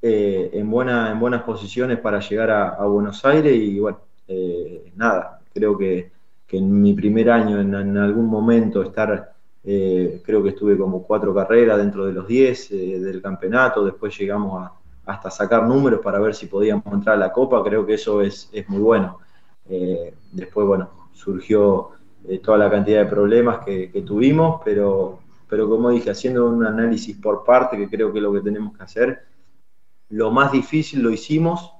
eh, 0.00 0.50
en, 0.54 0.70
buena, 0.70 1.10
en 1.10 1.20
buenas 1.20 1.42
posiciones 1.42 1.98
para 1.98 2.20
llegar 2.20 2.50
a, 2.50 2.86
Buenos 2.86 3.22
Aires 3.26 3.54
y 3.54 3.78
bueno, 3.78 4.00
nada, 4.96 5.40
creo 5.52 5.76
que, 5.76 6.12
en 6.52 6.82
mi 6.82 6.94
primer 6.94 7.30
año 7.30 7.60
en 7.60 7.96
algún 7.96 8.26
momento 8.26 8.82
estar 8.82 9.34
eh, 9.62 10.22
creo 10.24 10.42
que 10.42 10.50
estuve 10.50 10.78
como 10.78 11.02
cuatro 11.02 11.34
carreras 11.34 11.76
dentro 11.76 12.06
de 12.06 12.12
los 12.14 12.26
10 12.26 12.70
eh, 12.70 12.76
del 13.00 13.20
campeonato, 13.20 13.84
después 13.84 14.18
llegamos 14.18 14.62
a, 14.62 14.72
hasta 15.04 15.30
sacar 15.30 15.66
números 15.66 16.00
para 16.02 16.18
ver 16.18 16.34
si 16.34 16.46
podíamos 16.46 16.86
entrar 16.86 17.16
a 17.16 17.18
la 17.18 17.32
Copa, 17.32 17.62
creo 17.62 17.84
que 17.84 17.94
eso 17.94 18.22
es, 18.22 18.48
es 18.52 18.68
muy 18.68 18.80
bueno. 18.80 19.18
Eh, 19.68 20.14
después, 20.32 20.66
bueno, 20.66 20.90
surgió 21.12 21.90
toda 22.42 22.58
la 22.58 22.70
cantidad 22.70 23.04
de 23.04 23.10
problemas 23.10 23.64
que, 23.64 23.88
tuvimos, 24.06 24.60
pero, 24.64 25.20
pero 25.48 25.68
como 25.68 25.90
dije, 25.90 26.10
haciendo 26.10 26.48
un 26.48 26.64
análisis 26.64 27.16
por 27.16 27.44
parte, 27.44 27.76
que 27.76 27.88
creo 27.88 28.12
que 28.12 28.18
es 28.18 28.22
lo 28.22 28.32
que 28.32 28.40
tenemos 28.40 28.76
que 28.76 28.82
hacer, 28.82 29.24
lo 30.10 30.30
más 30.30 30.52
difícil 30.52 31.02
lo 31.02 31.10
hicimos, 31.10 31.72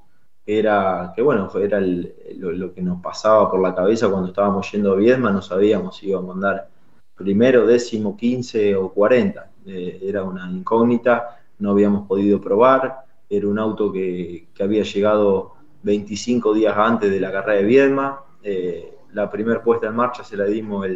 era 0.58 1.12
que 1.14 1.22
bueno, 1.22 1.50
era 1.60 1.80
lo, 1.80 2.72
que 2.72 2.82
nos 2.82 3.00
pasaba 3.00 3.50
por 3.50 3.60
la 3.60 3.74
cabeza 3.74 4.08
cuando 4.08 4.28
estábamos 4.28 4.70
yendo 4.72 4.92
a 4.92 4.96
Viedma, 4.96 5.30
no 5.30 5.42
sabíamos 5.42 5.96
si 5.96 6.08
íbamos 6.08 6.30
a 6.30 6.34
andar 6.34 6.68
primero, 7.14 7.66
décimo, 7.66 8.16
quince 8.16 8.74
o 8.74 8.90
cuarenta. 8.92 9.50
Eh, 9.66 10.00
era 10.02 10.22
una 10.24 10.50
incógnita, 10.50 11.38
no 11.58 11.72
habíamos 11.72 12.08
podido 12.08 12.40
probar, 12.40 13.04
era 13.28 13.46
un 13.46 13.58
auto 13.58 13.92
que, 13.92 14.48
había 14.58 14.82
llegado 14.82 15.54
25 15.82 16.54
días 16.54 16.74
antes 16.76 17.10
de 17.10 17.20
la 17.20 17.30
carrera 17.30 17.60
de 17.60 17.64
Viedma. 17.64 18.24
Eh, 18.42 18.96
la 19.12 19.30
primera 19.30 19.62
puesta 19.62 19.88
en 19.88 19.96
marcha 19.96 20.24
se 20.24 20.36
la 20.36 20.44
dimos 20.44 20.86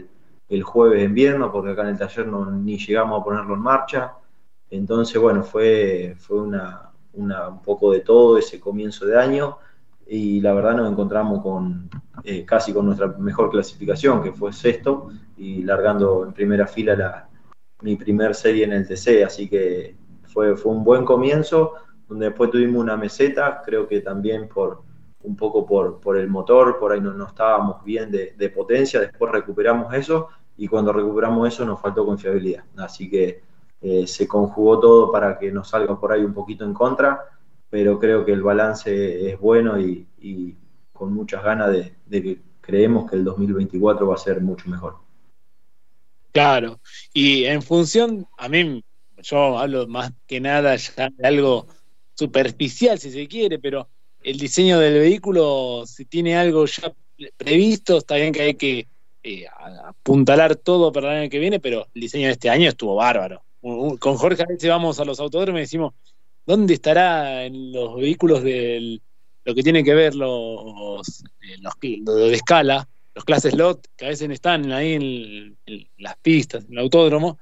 el, 0.48 0.62
jueves 0.62 1.02
en 1.02 1.14
Viedma, 1.14 1.52
porque 1.52 1.72
acá 1.72 1.82
en 1.82 1.88
el 1.88 1.98
taller 1.98 2.26
no, 2.26 2.50
ni 2.50 2.78
llegamos 2.78 3.20
a 3.20 3.24
ponerlo 3.24 3.54
en 3.54 3.60
marcha. 3.60 4.14
Entonces, 4.70 5.20
bueno, 5.20 5.42
fue, 5.42 6.16
fue 6.18 6.40
una, 6.40 6.93
un 7.16 7.62
poco 7.62 7.92
de 7.92 8.00
todo 8.00 8.38
ese 8.38 8.60
comienzo 8.60 9.06
de 9.06 9.18
año 9.18 9.58
y 10.06 10.40
la 10.40 10.52
verdad 10.52 10.76
nos 10.76 10.90
encontramos 10.90 11.42
con 11.42 11.88
eh, 12.22 12.44
casi 12.44 12.72
con 12.72 12.86
nuestra 12.86 13.08
mejor 13.18 13.50
clasificación, 13.50 14.22
que 14.22 14.32
fue 14.32 14.52
sexto, 14.52 15.10
y 15.36 15.62
largando 15.62 16.24
en 16.24 16.32
primera 16.32 16.66
fila 16.66 16.94
la, 16.94 17.28
mi 17.80 17.96
primer 17.96 18.34
serie 18.34 18.64
en 18.64 18.72
el 18.72 18.86
TC, 18.86 19.24
así 19.24 19.48
que 19.48 19.96
fue, 20.24 20.56
fue 20.56 20.72
un 20.72 20.84
buen 20.84 21.04
comienzo, 21.04 21.74
donde 22.08 22.26
después 22.26 22.50
tuvimos 22.50 22.82
una 22.82 22.96
meseta, 22.96 23.62
creo 23.64 23.88
que 23.88 24.00
también 24.00 24.48
por 24.48 24.82
un 25.22 25.36
poco 25.36 25.64
por, 25.64 26.00
por 26.00 26.18
el 26.18 26.28
motor, 26.28 26.78
por 26.78 26.92
ahí 26.92 27.00
no, 27.00 27.14
no 27.14 27.26
estábamos 27.26 27.82
bien 27.82 28.10
de, 28.10 28.34
de, 28.36 28.50
potencia, 28.50 29.00
después 29.00 29.32
recuperamos 29.32 29.92
eso, 29.94 30.28
y 30.56 30.68
cuando 30.68 30.92
recuperamos 30.92 31.48
eso 31.48 31.64
nos 31.64 31.80
faltó 31.80 32.04
confiabilidad, 32.04 32.64
así 32.76 33.08
que 33.08 33.42
eh, 33.86 34.06
se 34.06 34.26
conjugó 34.26 34.80
todo 34.80 35.12
para 35.12 35.38
que 35.38 35.52
nos 35.52 35.68
salga 35.68 36.00
por 36.00 36.10
ahí 36.10 36.22
un 36.22 36.32
poquito 36.32 36.64
en 36.64 36.72
contra, 36.72 37.20
pero 37.68 37.98
creo 37.98 38.24
que 38.24 38.32
el 38.32 38.42
balance 38.42 39.28
es 39.28 39.38
bueno 39.38 39.78
y, 39.78 40.56
con 40.90 41.12
muchas 41.12 41.44
ganas 41.44 41.70
de, 41.70 41.92
que 42.22 42.40
creemos 42.62 43.10
que 43.10 43.16
el 43.16 43.24
2024 43.24 44.06
va 44.06 44.14
a 44.14 44.16
ser 44.16 44.40
mucho 44.40 44.70
mejor. 44.70 44.96
Claro, 46.32 46.80
y 47.12 47.44
en 47.44 47.60
función, 47.60 48.26
a 48.38 48.48
mí, 48.48 48.82
yo 49.22 49.58
hablo 49.58 49.86
más 49.86 50.14
que 50.26 50.40
nada 50.40 50.76
ya 50.76 51.10
de 51.10 51.28
algo 51.28 51.66
superficial, 52.14 52.98
si 52.98 53.10
se 53.10 53.28
quiere, 53.28 53.58
pero 53.58 53.86
el 54.22 54.38
diseño 54.38 54.78
del 54.78 54.94
vehículo, 54.94 55.84
si 55.86 56.06
tiene 56.06 56.38
algo 56.38 56.64
ya 56.64 56.90
previsto, 57.36 57.98
está 57.98 58.14
bien 58.14 58.32
que 58.32 58.40
hay 58.40 58.54
que 58.54 58.88
eh, 59.22 59.44
apuntalar 59.84 60.56
todo 60.56 60.90
para 60.90 61.12
el 61.12 61.22
año 61.22 61.30
que 61.30 61.38
viene, 61.38 61.60
pero 61.60 61.86
el 61.94 62.00
diseño 62.00 62.28
de 62.28 62.32
este 62.32 62.48
año 62.48 62.70
estuvo 62.70 62.94
bárbaro. 62.94 63.43
Con 63.64 64.16
Jorge 64.16 64.42
a 64.42 64.46
veces 64.46 64.68
vamos 64.68 65.00
a 65.00 65.06
los 65.06 65.18
autódromos 65.18 65.58
y 65.58 65.62
decimos, 65.62 65.94
¿dónde 66.44 66.74
estará 66.74 67.44
en 67.44 67.72
los 67.72 67.96
vehículos 67.96 68.42
de 68.42 69.00
lo 69.42 69.54
que 69.54 69.62
tiene 69.62 69.82
que 69.82 69.94
ver 69.94 70.14
los, 70.14 71.24
eh, 71.40 71.56
los, 71.62 71.74
de 71.80 72.34
escala, 72.34 72.86
los 73.14 73.24
clases 73.24 73.54
lot, 73.54 73.86
que 73.96 74.04
a 74.04 74.08
veces 74.08 74.28
están 74.28 74.70
ahí 74.70 74.92
en, 74.92 75.86
las 75.96 76.14
pistas, 76.18 76.66
en 76.66 76.72
el 76.72 76.78
autódromo? 76.80 77.38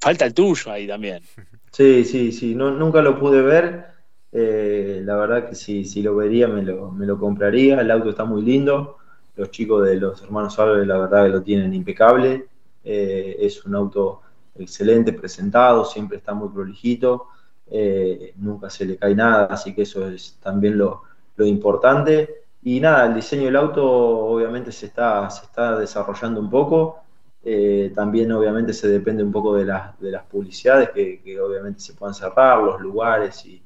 falta 0.00 0.26
el 0.26 0.34
tuyo 0.34 0.70
ahí 0.70 0.86
también. 0.86 1.22
Sí, 1.72 2.04
sí, 2.04 2.32
sí, 2.32 2.54
no, 2.54 2.70
nunca 2.70 3.02
lo 3.02 3.18
pude 3.18 3.42
ver. 3.42 3.84
Eh, 4.32 5.02
la 5.04 5.14
verdad 5.16 5.50
que 5.50 5.54
si, 5.54 5.84
si 5.84 6.00
lo 6.00 6.16
vería 6.16 6.48
me 6.48 6.62
lo, 6.62 6.90
me 6.90 7.04
lo 7.04 7.18
compraría. 7.18 7.82
El 7.82 7.90
auto 7.90 8.08
está 8.08 8.24
muy 8.24 8.40
lindo. 8.40 8.96
Los 9.34 9.50
chicos 9.50 9.84
de 9.84 9.96
los 9.96 10.22
hermanos 10.22 10.58
Álvarez, 10.58 10.86
la 10.86 10.96
verdad 10.96 11.24
que 11.24 11.32
lo 11.32 11.42
tienen 11.42 11.74
impecable. 11.74 12.46
Eh, 12.82 13.36
es 13.40 13.62
un 13.66 13.74
auto 13.74 14.22
excelente, 14.58 15.12
presentado, 15.12 15.84
siempre 15.84 16.18
está 16.18 16.34
muy 16.34 16.48
prolijito. 16.48 17.28
Eh, 17.68 18.32
nunca 18.36 18.70
se 18.70 18.84
le 18.86 18.96
cae 18.96 19.14
nada, 19.14 19.46
así 19.46 19.74
que 19.74 19.82
eso 19.82 20.08
es 20.08 20.38
también 20.42 20.78
lo, 20.78 21.02
importante. 21.38 22.44
Y 22.62 22.80
nada, 22.80 23.06
el 23.06 23.14
diseño 23.14 23.44
del 23.44 23.56
auto 23.56 23.84
obviamente 23.86 24.72
se 24.72 24.86
está, 24.86 25.28
se 25.30 25.44
está 25.44 25.78
desarrollando 25.78 26.40
un 26.40 26.50
poco. 26.50 27.00
Eh, 27.48 27.92
también 27.94 28.32
obviamente 28.32 28.72
se 28.72 28.88
depende 28.88 29.22
un 29.22 29.30
poco 29.30 29.54
de, 29.54 29.64
de 30.00 30.10
las 30.10 30.24
publicidades 30.24 30.90
que, 30.90 31.40
obviamente 31.40 31.78
se 31.80 31.94
puedan 31.94 32.14
cerrar, 32.14 32.60
los 32.60 32.80
lugares 32.80 33.46
y, 33.46 33.62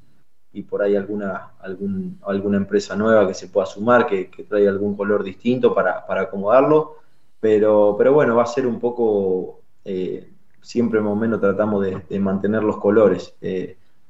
por 0.69 0.83
ahí 0.83 0.97
alguna, 0.97 1.53
algún, 1.61 2.19
alguna 2.23 2.59
empresa 2.59 2.95
nueva 2.97 3.27
que 3.27 3.35
se 3.35 3.49
pueda 3.49 3.67
sumar, 3.67 4.07
que, 4.07 4.29
que 4.29 4.45
traiga 4.45 4.71
algún 4.71 4.97
color 4.97 5.23
distinto 5.23 5.75
para, 5.75 6.05
acomodarlo. 6.09 6.97
Pero, 7.41 7.95
pero 7.97 8.13
bueno, 8.13 8.37
va 8.37 8.43
a 8.43 8.47
ser 8.47 8.67
un 8.67 8.79
poco, 8.79 9.61
eh, 9.85 10.31
siempre 10.63 11.01
más 11.01 11.13
o 11.13 11.17
menos 11.17 11.41
tratamos 11.41 11.85
de, 11.85 12.21
mantener 12.21 12.63
los 12.63 12.79
colores. 12.79 13.35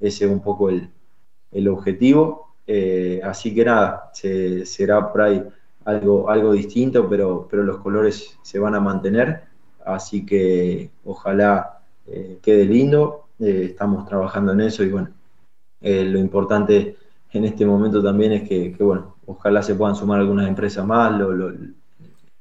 Ese 0.00 0.24
es 0.24 0.30
un 0.30 0.40
poco 0.40 0.70
el, 0.70 1.68
objetivo. 1.68 2.54
Eh, 2.66 3.20
así 3.24 3.54
que 3.54 3.64
nada, 3.64 4.10
será 4.12 5.12
por 5.12 5.22
ahí 5.22 5.42
algo, 5.84 6.30
algo 6.30 6.52
distinto, 6.52 7.08
pero, 7.08 7.46
pero 7.50 7.62
los 7.62 7.78
colores 7.78 8.38
se 8.42 8.58
van 8.58 8.74
a 8.74 8.80
mantener. 8.80 9.42
Así 9.84 10.24
que 10.24 10.90
ojalá 11.04 11.80
eh, 12.06 12.38
quede 12.42 12.64
lindo. 12.64 13.26
Eh, 13.38 13.68
estamos 13.70 14.06
trabajando 14.06 14.52
en 14.52 14.60
eso 14.60 14.82
y 14.82 14.90
bueno, 14.90 15.10
lo 15.80 16.18
importante 16.18 16.96
en 17.32 17.44
este 17.44 17.64
momento 17.64 18.02
también 18.02 18.32
es 18.32 18.48
que, 18.48 18.74
bueno, 18.80 19.16
ojalá 19.26 19.62
se 19.62 19.74
puedan 19.74 19.94
sumar 19.96 20.20
algunas 20.20 20.48
empresas 20.48 20.84
más. 20.84 21.12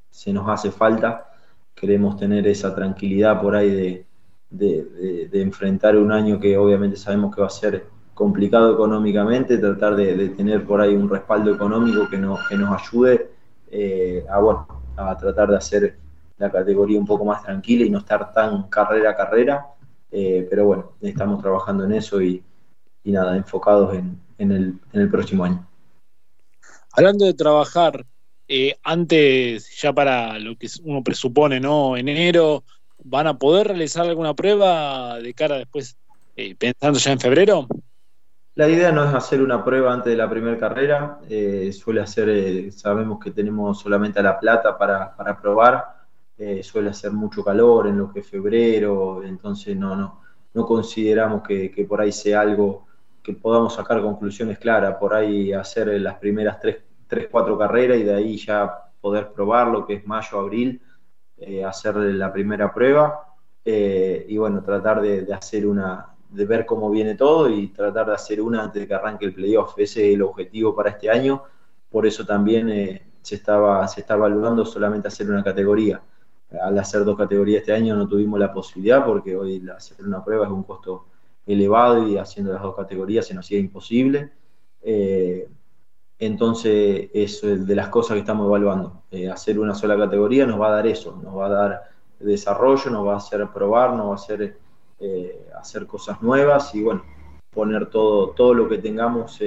se 0.10 0.34
nos 0.34 0.48
hace 0.50 0.72
falta. 0.72 1.29
Queremos 1.80 2.18
tener 2.18 2.46
esa 2.48 2.76
tranquilidad 2.76 3.42
por 3.42 3.56
ahí 3.56 3.72
de, 3.72 4.06
de, 4.50 5.42
enfrentar 5.42 5.96
un 5.96 6.12
año 6.12 6.40
que 6.40 6.58
obviamente 6.58 6.98
sabemos 6.98 7.34
que 7.34 7.42
va 7.42 7.48
a 7.48 7.52
ser 7.52 7.86
complicado 8.14 8.74
económicamente, 8.74 9.58
tratar 9.58 9.96
de, 9.96 10.30
tener 10.30 10.66
por 10.66 10.82
ahí 10.82 10.96
un 10.96 11.10
respaldo 11.10 11.54
económico 11.54 12.10
que, 12.10 12.18
que 12.50 12.58
nos 12.58 12.82
ayude 12.82 13.32
eh, 13.72 14.26
a, 14.30 14.40
bueno, 14.40 14.68
a 14.98 15.16
tratar 15.16 15.50
de 15.50 15.58
hacer 15.58 15.98
la 16.38 16.52
categoría 16.52 17.00
un 17.00 17.06
poco 17.06 17.26
más 17.26 17.44
tranquila 17.44 17.86
y 17.86 17.90
no 17.90 18.00
estar 18.00 18.34
tan 18.34 18.64
carrera 18.64 19.12
a 19.12 19.16
carrera. 19.16 19.68
Eh, 20.12 20.48
pero 20.50 20.66
bueno, 20.66 20.94
estamos 21.02 21.42
trabajando 21.42 21.84
en 21.84 21.94
eso 21.94 22.22
y, 22.22 22.44
nada, 23.04 23.36
enfocados 23.36 23.96
en, 23.96 24.82
el, 24.92 25.10
próximo 25.10 25.44
año. 25.44 25.68
Hablando 26.94 27.26
de 27.26 27.34
trabajar, 27.34 28.06
eh, 28.50 28.76
antes, 28.84 29.80
ya 29.80 29.94
para 29.94 30.38
lo 30.40 30.58
que 30.58 30.68
uno 30.84 31.02
presupone, 31.04 31.62
¿no? 31.62 31.96
Enero, 31.96 32.66
¿Van 33.04 33.28
a 33.28 33.38
poder 33.38 33.68
realizar 33.68 34.06
alguna 34.06 34.34
prueba 34.34 35.20
de 35.20 35.34
cara 35.34 35.58
después, 35.58 35.98
eh, 36.36 36.56
pensando 36.56 37.00
ya 37.00 37.12
en 37.14 37.20
febrero? 37.20 37.68
La 38.56 38.68
idea 38.68 38.92
no 38.92 39.06
es 39.06 39.14
hacer 39.14 39.42
una 39.42 39.64
prueba 39.64 39.94
antes 39.94 40.12
de 40.12 40.18
la 40.18 40.30
primera 40.30 40.58
carrera, 40.58 41.20
eh, 41.30 41.72
suele 41.72 42.02
hacer, 42.02 42.28
eh, 42.30 42.72
sabemos 42.72 43.20
que 43.24 43.32
tenemos 43.32 43.80
solamente 43.80 44.20
a 44.20 44.24
La 44.24 44.40
Plata 44.40 44.78
para, 44.78 45.40
probar, 45.42 46.00
suele 46.62 46.90
hacer 46.90 47.12
mucho 47.12 47.44
calor 47.44 47.88
en 47.88 47.98
lo 47.98 48.12
que 48.12 48.20
es 48.20 48.28
febrero, 48.28 49.24
entonces 49.24 49.76
no, 49.76 49.96
no, 49.96 50.22
no 50.54 50.66
consideramos 50.66 51.42
que, 51.44 51.86
por 51.88 52.02
ahí 52.02 52.12
sea 52.12 52.42
algo 52.42 52.86
que 53.24 53.34
podamos 53.34 53.76
sacar 53.76 54.02
conclusiones 54.02 54.58
claras, 54.58 54.96
por 54.96 55.14
ahí 55.14 55.54
hacer 55.54 55.88
las 56.00 56.16
primeras 56.16 56.60
tres, 56.60 56.78
tres, 57.10 57.28
cuatro 57.30 57.58
carreras 57.58 57.98
y 57.98 58.04
de 58.04 58.14
ahí 58.14 58.38
ya 58.38 58.72
poder 59.02 59.32
probar 59.34 59.68
lo 59.68 59.86
que 59.86 59.96
es 59.96 60.08
mayo, 60.08 60.40
abril, 60.40 60.82
eh, 61.38 61.66
hacer 61.66 61.96
la 61.96 62.32
primera 62.32 62.72
prueba 62.74 63.36
eh, 63.66 64.26
y 64.30 64.38
bueno, 64.38 64.62
tratar 64.64 65.02
de, 65.02 65.28
hacer 65.34 65.66
una, 65.66 66.16
de 66.30 66.46
ver 66.46 66.66
cómo 66.66 66.90
viene 66.90 67.16
todo 67.16 67.50
y 67.50 67.68
tratar 67.70 68.08
de 68.08 68.14
hacer 68.14 68.42
una 68.42 68.64
antes 68.64 68.82
de 68.82 68.88
que 68.88 68.94
arranque 68.94 69.26
el 69.26 69.34
playoff. 69.34 69.74
Ese 69.78 70.08
es 70.08 70.16
el 70.16 70.22
objetivo 70.22 70.76
para 70.76 70.92
este 70.92 71.10
año, 71.10 71.44
por 71.90 72.06
eso 72.06 72.26
también 72.26 72.70
eh, 72.70 73.02
se, 73.22 73.36
estaba, 73.36 73.88
se 73.88 74.02
está 74.02 74.14
evaluando 74.14 74.64
solamente 74.66 75.08
hacer 75.08 75.30
una 75.30 75.44
categoría. 75.44 76.02
al 76.62 76.78
hacer 76.78 77.04
dos 77.06 77.18
categorías 77.18 77.62
este 77.62 77.74
año 77.74 77.96
no 77.96 78.08
tuvimos 78.08 78.40
la 78.40 78.54
posibilidad 78.54 79.06
porque 79.06 79.36
hoy 79.36 79.68
hacer 79.70 80.06
una 80.06 80.24
prueba 80.24 80.46
es 80.46 80.52
un 80.52 80.64
costo 80.64 81.06
elevado 81.46 82.08
y 82.08 82.18
haciendo 82.18 82.54
las 82.54 82.62
dos 82.62 82.76
categorías 82.76 83.26
se 83.26 83.34
nos 83.34 83.46
hacía 83.46 83.60
imposible. 83.60 84.32
Eh, 84.82 85.50
entonces, 86.20 87.10
es 87.14 87.42
de 87.42 87.76
las 87.76 87.88
cosas 87.88 88.16
que 88.16 88.20
estamos 88.20 88.46
evaluando. 88.46 89.04
Eh, 89.10 89.30
hacer 89.30 89.58
una 89.58 89.74
sola 89.74 89.98
categoría 89.98 90.46
nos 90.46 90.60
va 90.60 90.68
a 90.68 90.72
dar 90.72 90.88
eso, 90.88 91.18
nos 91.24 91.36
va 91.38 91.46
a 91.46 91.50
dar 91.50 91.90
desarrollo, 92.20 92.92
nos 92.92 93.08
va 93.08 93.14
a 93.14 93.18
hacer 93.18 93.48
probar, 93.54 93.94
nos 93.94 94.08
va 94.08 94.12
a 94.12 94.16
hacer 94.16 94.58
eh, 95.00 95.50
hacer 95.58 95.88
cosas 95.88 96.22
nuevas 96.22 96.76
y 96.76 96.84
bueno, 96.84 97.04
poner 97.50 97.86
todo, 97.90 98.32
todo 98.32 98.54
lo 98.54 98.68
que 98.68 98.80
tengamos 98.80 99.40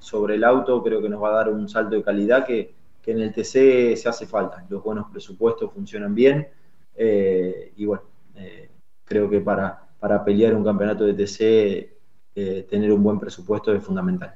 sobre 0.00 0.34
el 0.34 0.42
auto, 0.42 0.82
creo 0.82 1.00
que 1.00 1.08
nos 1.08 1.22
va 1.22 1.28
a 1.28 1.36
dar 1.36 1.48
un 1.48 1.68
salto 1.68 1.94
de 1.94 2.02
calidad 2.02 2.44
que, 2.44 2.74
que 3.00 3.12
en 3.12 3.20
el 3.20 3.32
TC 3.32 3.96
se 3.96 4.08
hace 4.08 4.26
falta. 4.26 4.66
Los 4.68 4.82
buenos 4.82 5.06
presupuestos 5.12 5.72
funcionan 5.72 6.12
bien 6.12 6.48
y 6.98 7.84
bueno, 7.84 8.02
creo 9.04 9.30
que 9.30 9.40
para, 9.40 9.80
para 10.00 10.24
pelear 10.24 10.54
un 10.56 10.64
campeonato 10.64 11.04
de 11.04 11.14
TC 11.14 12.66
tener 12.68 12.92
un 12.92 13.02
buen 13.04 13.20
presupuesto 13.20 13.72
es 13.72 13.84
fundamental. 13.84 14.34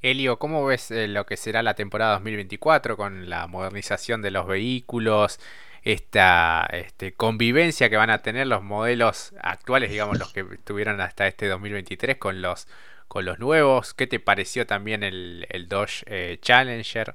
Elio, 0.00 0.38
¿cómo 0.38 0.64
ves 0.64 0.90
eh, 0.92 1.08
lo 1.08 1.26
que 1.26 1.36
será 1.36 1.62
la 1.62 1.74
temporada 1.74 2.14
2024 2.14 2.96
con 2.96 3.28
la 3.28 3.48
modernización 3.48 4.22
de 4.22 4.30
los 4.30 4.46
vehículos, 4.46 5.40
esta 5.82 6.68
este, 6.72 7.14
convivencia 7.14 7.90
que 7.90 7.96
van 7.96 8.10
a 8.10 8.18
tener 8.18 8.46
los 8.46 8.62
modelos 8.62 9.32
actuales, 9.40 9.90
digamos, 9.90 10.18
los 10.18 10.32
que 10.32 10.44
tuvieron 10.64 11.00
hasta 11.00 11.26
este 11.26 11.48
2023 11.48 12.16
con 12.16 12.42
los, 12.42 12.68
con 13.08 13.24
los 13.24 13.40
nuevos? 13.40 13.92
¿Qué 13.92 14.06
te 14.06 14.20
pareció 14.20 14.66
también 14.66 15.02
el, 15.02 15.46
Dodge 15.68 16.04
eh, 16.06 16.38
Challenger? 16.40 17.14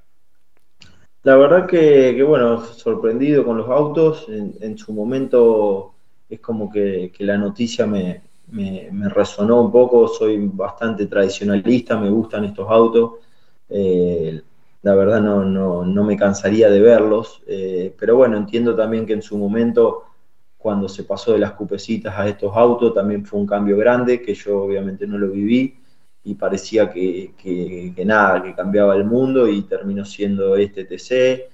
La 1.23 1.37
verdad 1.37 1.67
que, 1.67 2.21
bueno, 2.23 2.65
sorprendido 2.65 3.45
con 3.45 3.57
los 3.57 3.69
autos. 3.69 4.27
En, 4.27 4.77
su 4.77 4.91
momento 4.91 5.95
es 6.29 6.41
como 6.41 6.69
que 6.69 7.13
la 7.19 7.37
noticia 7.37 7.85
me, 7.85 8.21
me, 8.53 9.09
resonó 9.09 9.61
un 9.61 9.71
poco, 9.71 10.07
soy 10.07 10.37
bastante 10.47 11.07
tradicionalista, 11.07 11.97
me 11.97 12.09
gustan 12.09 12.45
estos 12.45 12.69
autos, 12.69 13.13
eh, 13.69 14.41
la 14.83 14.95
verdad 14.95 15.21
no, 15.21 15.43
no, 15.43 16.03
me 16.03 16.17
cansaría 16.17 16.69
de 16.69 16.79
verlos, 16.79 17.41
eh, 17.47 17.93
pero 17.97 18.15
bueno, 18.17 18.37
entiendo 18.37 18.75
también 18.75 19.05
que 19.05 19.13
en 19.13 19.21
su 19.21 19.37
momento, 19.37 20.03
cuando 20.57 20.87
se 20.87 21.03
pasó 21.03 21.33
de 21.33 21.39
las 21.39 21.53
cupecitas 21.53 22.13
a 22.17 22.27
estos 22.27 22.55
autos, 22.55 22.93
también 22.93 23.25
fue 23.25 23.39
un 23.39 23.47
cambio 23.47 23.77
grande, 23.77 24.21
que 24.21 24.33
yo 24.35 24.63
obviamente 24.63 25.07
no 25.07 25.17
lo 25.17 25.31
viví 25.31 25.79
y 26.23 26.35
parecía 26.35 26.89
que, 26.89 27.33
que, 27.37 28.05
nada, 28.05 28.41
que 28.43 28.53
cambiaba 28.53 28.95
el 28.95 29.03
mundo 29.03 29.47
y 29.47 29.63
terminó 29.63 30.05
siendo 30.05 30.55
este 30.55 30.85
TC. 30.85 31.49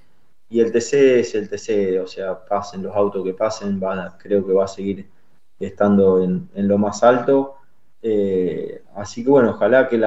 Y 0.48 0.60
el 0.60 0.70
TC 0.72 1.20
es 1.20 1.34
el 1.34 1.48
TC, 1.48 2.00
o 2.00 2.06
sea, 2.06 2.44
pasen 2.44 2.82
los 2.82 2.94
autos 2.94 3.24
que 3.24 3.34
pasen, 3.34 3.80
creo 4.18 4.46
que 4.46 4.52
va 4.52 4.64
a 4.64 4.68
seguir 4.68 5.06
estando 5.60 6.22
en, 6.22 6.48
lo 6.54 6.78
más 6.78 7.02
alto. 7.02 7.56
Eh, 8.02 8.82
así 8.96 9.22
que 9.22 9.30
bueno, 9.30 9.50
ojalá 9.50 9.88
que 9.88 10.00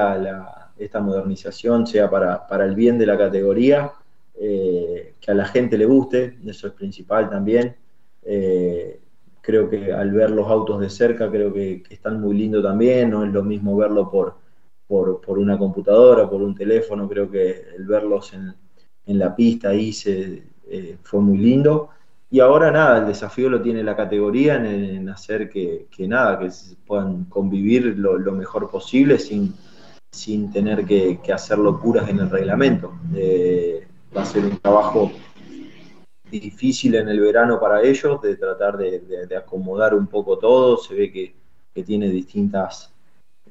esta 0.78 1.00
modernización 1.00 1.86
sea 1.86 2.10
para, 2.10 2.64
el 2.64 2.74
bien 2.74 2.98
de 2.98 3.06
la 3.06 3.16
categoría, 3.16 3.92
eh, 4.34 5.14
que 5.20 5.30
a 5.30 5.34
la 5.34 5.46
gente 5.46 5.78
le 5.78 5.86
guste, 5.86 6.38
eso 6.44 6.66
es 6.66 6.72
principal 6.72 7.30
también. 7.30 7.76
Eh, 8.24 9.00
creo 9.40 9.70
que 9.70 9.92
al 9.92 10.10
ver 10.10 10.30
los 10.30 10.48
autos 10.48 10.80
de 10.80 10.90
cerca, 10.90 11.30
creo 11.30 11.52
que, 11.52 11.84
están 11.88 12.20
muy 12.20 12.36
lindos 12.36 12.64
también, 12.64 13.10
no 13.10 13.24
es 13.24 13.32
lo 13.32 13.44
mismo 13.44 13.76
verlo 13.76 14.10
por, 14.10 14.36
por, 14.88 15.38
una 15.38 15.56
computadora, 15.56 16.28
por 16.28 16.42
un 16.42 16.54
teléfono, 16.54 17.08
creo 17.08 17.30
que 17.30 17.64
el 17.76 17.86
verlos 17.86 18.32
en, 18.34 18.54
la 19.06 19.36
pista 19.36 19.68
ahí 19.68 19.92
fue 21.02 21.20
muy 21.20 21.38
lindo. 21.38 21.90
Y 22.30 22.40
ahora 22.40 22.70
nada, 22.70 22.98
el 22.98 23.06
desafío 23.06 23.48
lo 23.48 23.62
tiene 23.62 23.82
la 23.82 23.94
categoría 23.96 24.56
en, 24.56 25.08
hacer 25.08 25.48
que, 25.48 25.86
nada, 25.98 26.38
que 26.38 26.50
puedan 26.86 27.24
convivir 27.26 27.96
lo, 27.96 28.32
mejor 28.32 28.70
posible 28.70 29.18
sin, 29.18 29.54
sin 30.10 30.50
tener 30.50 30.84
que, 30.84 31.20
hacer 31.32 31.58
locuras 31.58 32.08
en 32.08 32.20
el 32.20 32.30
reglamento. 32.30 32.92
Eh, 33.14 33.86
va 34.16 34.22
a 34.22 34.26
ser 34.26 34.44
un 34.44 34.58
trabajo 34.58 35.12
difícil 36.30 36.94
en 36.96 37.08
el 37.08 37.20
verano 37.20 37.60
para 37.60 37.82
ellos, 37.82 38.20
de 38.22 38.36
tratar 38.36 38.76
de, 38.78 39.28
acomodar 39.36 39.94
un 39.94 40.06
poco 40.06 40.38
todo. 40.38 40.76
Se 40.78 40.94
ve 40.94 41.12
que, 41.12 41.34
tiene 41.84 42.08
distintas, 42.08 42.92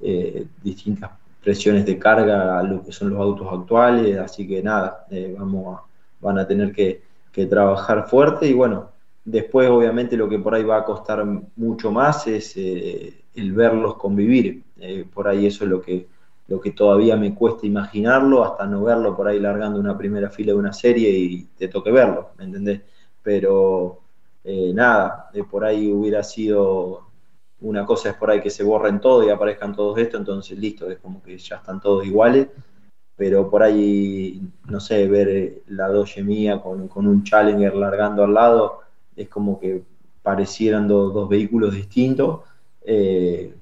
eh, 0.02 0.46
distintas 0.62 1.12
presiones 1.44 1.86
de 1.86 2.00
carga 2.00 2.58
a 2.58 2.64
lo 2.64 2.84
que 2.84 2.94
son 2.94 3.10
los 3.10 3.20
autos 3.20 3.48
actuales, 3.52 4.18
así 4.18 4.48
que 4.48 4.64
nada, 4.64 5.06
eh, 5.12 5.36
vamos 5.38 5.82
van 6.22 6.40
a 6.40 6.48
tener 6.48 6.72
que 6.72 7.02
que 7.34 7.48
trabajar 7.48 8.08
fuerte 8.08 8.48
y 8.48 8.54
bueno, 8.54 8.92
después 9.26 9.68
obviamente 9.70 10.16
lo 10.16 10.30
que 10.30 10.40
por 10.40 10.54
ahí 10.54 10.64
va 10.64 10.78
a 10.78 10.86
costar 10.86 11.26
mucho 11.56 11.92
más 11.92 12.28
es 12.28 12.56
eh, 12.56 13.26
el 13.36 13.52
verlos 13.54 13.96
convivir. 13.96 14.64
Eh, 14.80 15.06
por 15.12 15.28
ahí 15.28 15.48
eso 15.48 15.64
es 15.64 15.70
lo 15.70 15.82
que, 15.82 16.08
lo 16.48 16.62
que 16.62 16.72
todavía 16.72 17.18
me 17.18 17.34
cuesta 17.34 17.66
imaginarlo, 17.66 18.46
hasta 18.46 18.68
no 18.68 18.84
verlo 18.84 19.16
por 19.16 19.28
ahí 19.28 19.40
largando 19.40 19.80
una 19.80 19.98
primera 19.98 20.30
fila 20.30 20.54
de 20.54 20.60
una 20.60 20.74
serie 20.74 21.10
y 21.10 21.44
te 21.58 21.68
toque 21.68 21.92
verlo, 21.92 22.30
¿me 22.38 22.46
entendés? 22.46 22.82
Pero 23.24 24.02
eh, 24.44 24.72
nada, 24.74 25.32
por 25.50 25.66
ahí 25.66 25.92
hubiera 25.92 26.22
sido 26.24 27.08
una 27.62 27.86
cosa 27.86 28.10
es 28.10 28.16
por 28.16 28.30
ahí 28.30 28.42
que 28.42 28.50
se 28.50 28.64
borren 28.64 29.00
todo 29.00 29.26
y 29.26 29.30
aparezcan 29.30 29.74
todos 29.74 29.98
estos, 29.98 30.20
entonces 30.20 30.60
listo, 30.60 30.90
es 30.92 31.00
como 31.00 31.24
que 31.24 31.38
ya 31.38 31.56
están 31.56 31.82
todos 31.82 32.06
iguales 32.06 32.50
pero 33.16 33.50
por 33.50 33.64
ahí, 33.64 34.42
no 34.68 34.80
sé, 34.80 35.08
ver 35.08 35.62
la 35.68 35.88
Doge 35.88 36.24
mía 36.24 36.62
con, 36.62 36.90
un 37.08 37.24
Challenger 37.24 37.76
largando 37.76 38.24
al 38.24 38.34
lado, 38.34 38.80
es 39.16 39.30
como 39.30 39.60
que 39.60 39.84
parecieran 40.22 40.88
dos 40.88 41.30
vehículos 41.30 41.74
distintos. 41.74 42.42
Eh, 42.86 43.54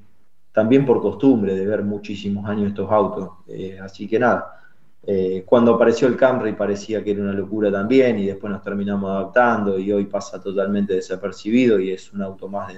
también 0.51 0.85
por 0.85 1.01
costumbre 1.01 1.55
de 1.55 1.65
ver 1.65 1.83
muchísimos 1.83 2.45
años 2.49 2.69
estos 2.69 2.91
autos. 2.91 3.29
Eh, 3.47 3.79
así 3.81 4.07
que 4.07 4.19
nada, 4.19 4.59
eh, 5.03 5.43
cuando 5.45 5.75
apareció 5.75 6.07
el 6.07 6.17
Camry 6.17 6.53
parecía 6.53 7.03
que 7.03 7.11
era 7.11 7.21
una 7.21 7.33
locura 7.33 7.71
también 7.71 8.19
y 8.19 8.27
después 8.27 8.51
nos 8.51 8.61
terminamos 8.61 9.09
adaptando 9.09 9.79
y 9.79 9.91
hoy 9.91 10.05
pasa 10.05 10.41
totalmente 10.41 10.93
desapercibido 10.93 11.79
y 11.79 11.91
es 11.91 12.11
un 12.13 12.21
auto 12.21 12.47
más 12.47 12.73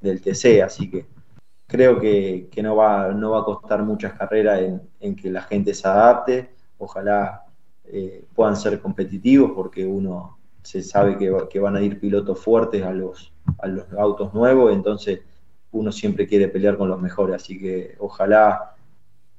del 0.00 0.20
TC, 0.20 0.62
así 0.62 0.90
que 0.90 1.06
creo 1.72 1.98
que, 1.98 2.50
no, 2.62 2.76
va, 2.76 3.08
no 3.14 3.30
va 3.30 3.40
a 3.40 3.44
costar 3.44 3.82
muchas 3.82 4.12
carreras 4.12 4.60
en, 5.00 5.16
que 5.16 5.30
la 5.30 5.40
gente 5.40 5.72
se 5.72 5.88
adapte. 5.88 6.50
Ojalá 6.76 7.46
eh, 7.86 8.26
puedan 8.34 8.56
ser 8.56 8.78
competitivos 8.78 9.52
porque 9.54 9.86
uno 9.86 10.38
se 10.62 10.82
sabe 10.82 11.16
que, 11.16 11.58
van 11.60 11.76
a 11.76 11.80
ir 11.80 11.98
pilotos 11.98 12.38
fuertes 12.38 12.82
a 12.82 12.92
los, 12.92 13.32
a 13.58 13.68
los 13.68 13.90
autos 13.94 14.34
nuevos, 14.34 14.70
entonces 14.70 15.20
uno 15.72 15.90
siempre 15.90 16.26
quiere 16.26 16.48
pelear 16.48 16.76
con 16.76 16.90
los 16.90 17.00
mejores, 17.00 17.36
así 17.36 17.58
que 17.58 17.96
ojalá 17.98 18.74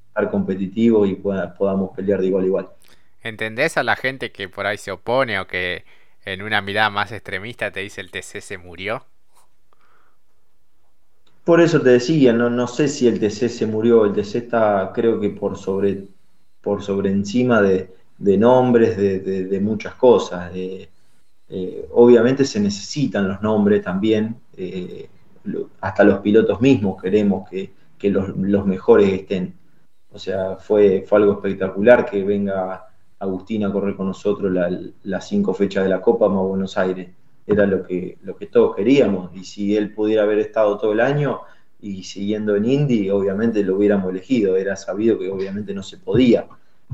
estar 0.08 0.32
competitivos 0.32 1.08
y 1.08 1.14
podamos 1.14 1.92
pelear 1.96 2.20
de 2.20 2.28
igual 2.28 2.44
a 2.44 2.48
igual. 2.48 2.70
¿Entendés 3.22 3.78
a 3.78 3.84
la 3.84 3.96
gente 3.96 4.32
que 4.32 4.50
por 4.50 4.66
ahí 4.66 4.80
se 4.80 4.92
opone 4.92 5.40
o 5.40 5.46
que 5.46 5.86
en 6.26 6.42
una 6.42 6.62
mirada 6.62 6.90
más 6.90 7.12
extremista 7.12 7.72
te 7.72 7.82
dice 7.82 8.02
el 8.02 8.10
TC 8.10 8.42
se 8.42 8.58
murió? 8.58 9.06
Por 11.44 11.60
eso 11.60 11.82
te 11.82 11.90
decía, 11.90 12.32
no, 12.32 12.50
no 12.50 12.68
sé 12.68 12.88
si 12.88 13.08
el 13.08 13.20
TC 13.20 13.50
se 13.50 13.66
murió, 13.66 14.06
el 14.06 14.14
TC 14.14 14.36
está 14.36 14.92
creo 14.94 15.20
que 15.20 15.30
por 15.30 15.58
sobre, 15.58 16.08
por 16.62 16.82
sobre 16.82 17.12
encima 17.12 17.62
de, 17.62 17.90
nombres, 18.38 18.96
de, 18.98 19.60
muchas 19.62 19.96
cosas. 19.96 20.52
Eh, 20.56 20.90
obviamente 21.92 22.46
se 22.46 22.60
necesitan 22.62 23.28
los 23.28 23.42
nombres 23.42 23.82
también, 23.82 24.38
eh, 24.56 25.10
hasta 25.82 26.04
los 26.06 26.20
pilotos 26.20 26.62
mismos 26.62 27.02
queremos 27.02 27.50
que, 27.50 27.72
los, 28.10 28.66
mejores 28.66 29.12
estén. 29.12 29.54
O 30.12 30.20
sea, 30.20 30.56
fue, 30.58 31.04
fue 31.08 31.20
algo 31.20 31.34
espectacular 31.34 32.06
que 32.06 32.24
venga 32.24 32.88
Agustín 33.20 33.66
a 33.66 33.72
correr 33.72 33.96
con 33.96 34.08
nosotros 34.08 34.52
las 35.04 35.28
cinco 35.28 35.54
fechas 35.54 35.84
de 35.84 35.90
la 35.90 36.02
Copa 36.02 36.30
más 36.30 36.44
Buenos 36.44 36.78
Aires 36.78 37.10
era 37.46 37.66
lo 37.66 37.84
que, 37.84 38.18
lo 38.24 38.36
que 38.36 38.48
todos 38.48 38.76
queríamos. 38.76 39.36
Y 39.36 39.44
si 39.44 39.76
él 39.76 39.94
pudiera 39.94 40.24
haber 40.24 40.40
estado 40.40 40.78
todo 40.78 40.94
el 40.94 41.02
año 41.02 41.42
y 41.82 42.04
siguiendo 42.04 42.56
en 42.56 42.66
Indy, 42.66 43.10
obviamente 43.10 43.64
lo 43.64 43.76
hubiéramos 43.76 44.10
elegido. 44.10 44.56
Era 44.56 44.76
sabido 44.76 45.20
que 45.20 45.30
obviamente 45.30 45.74
no 45.74 45.84
se 45.84 45.98
podía, 45.98 46.48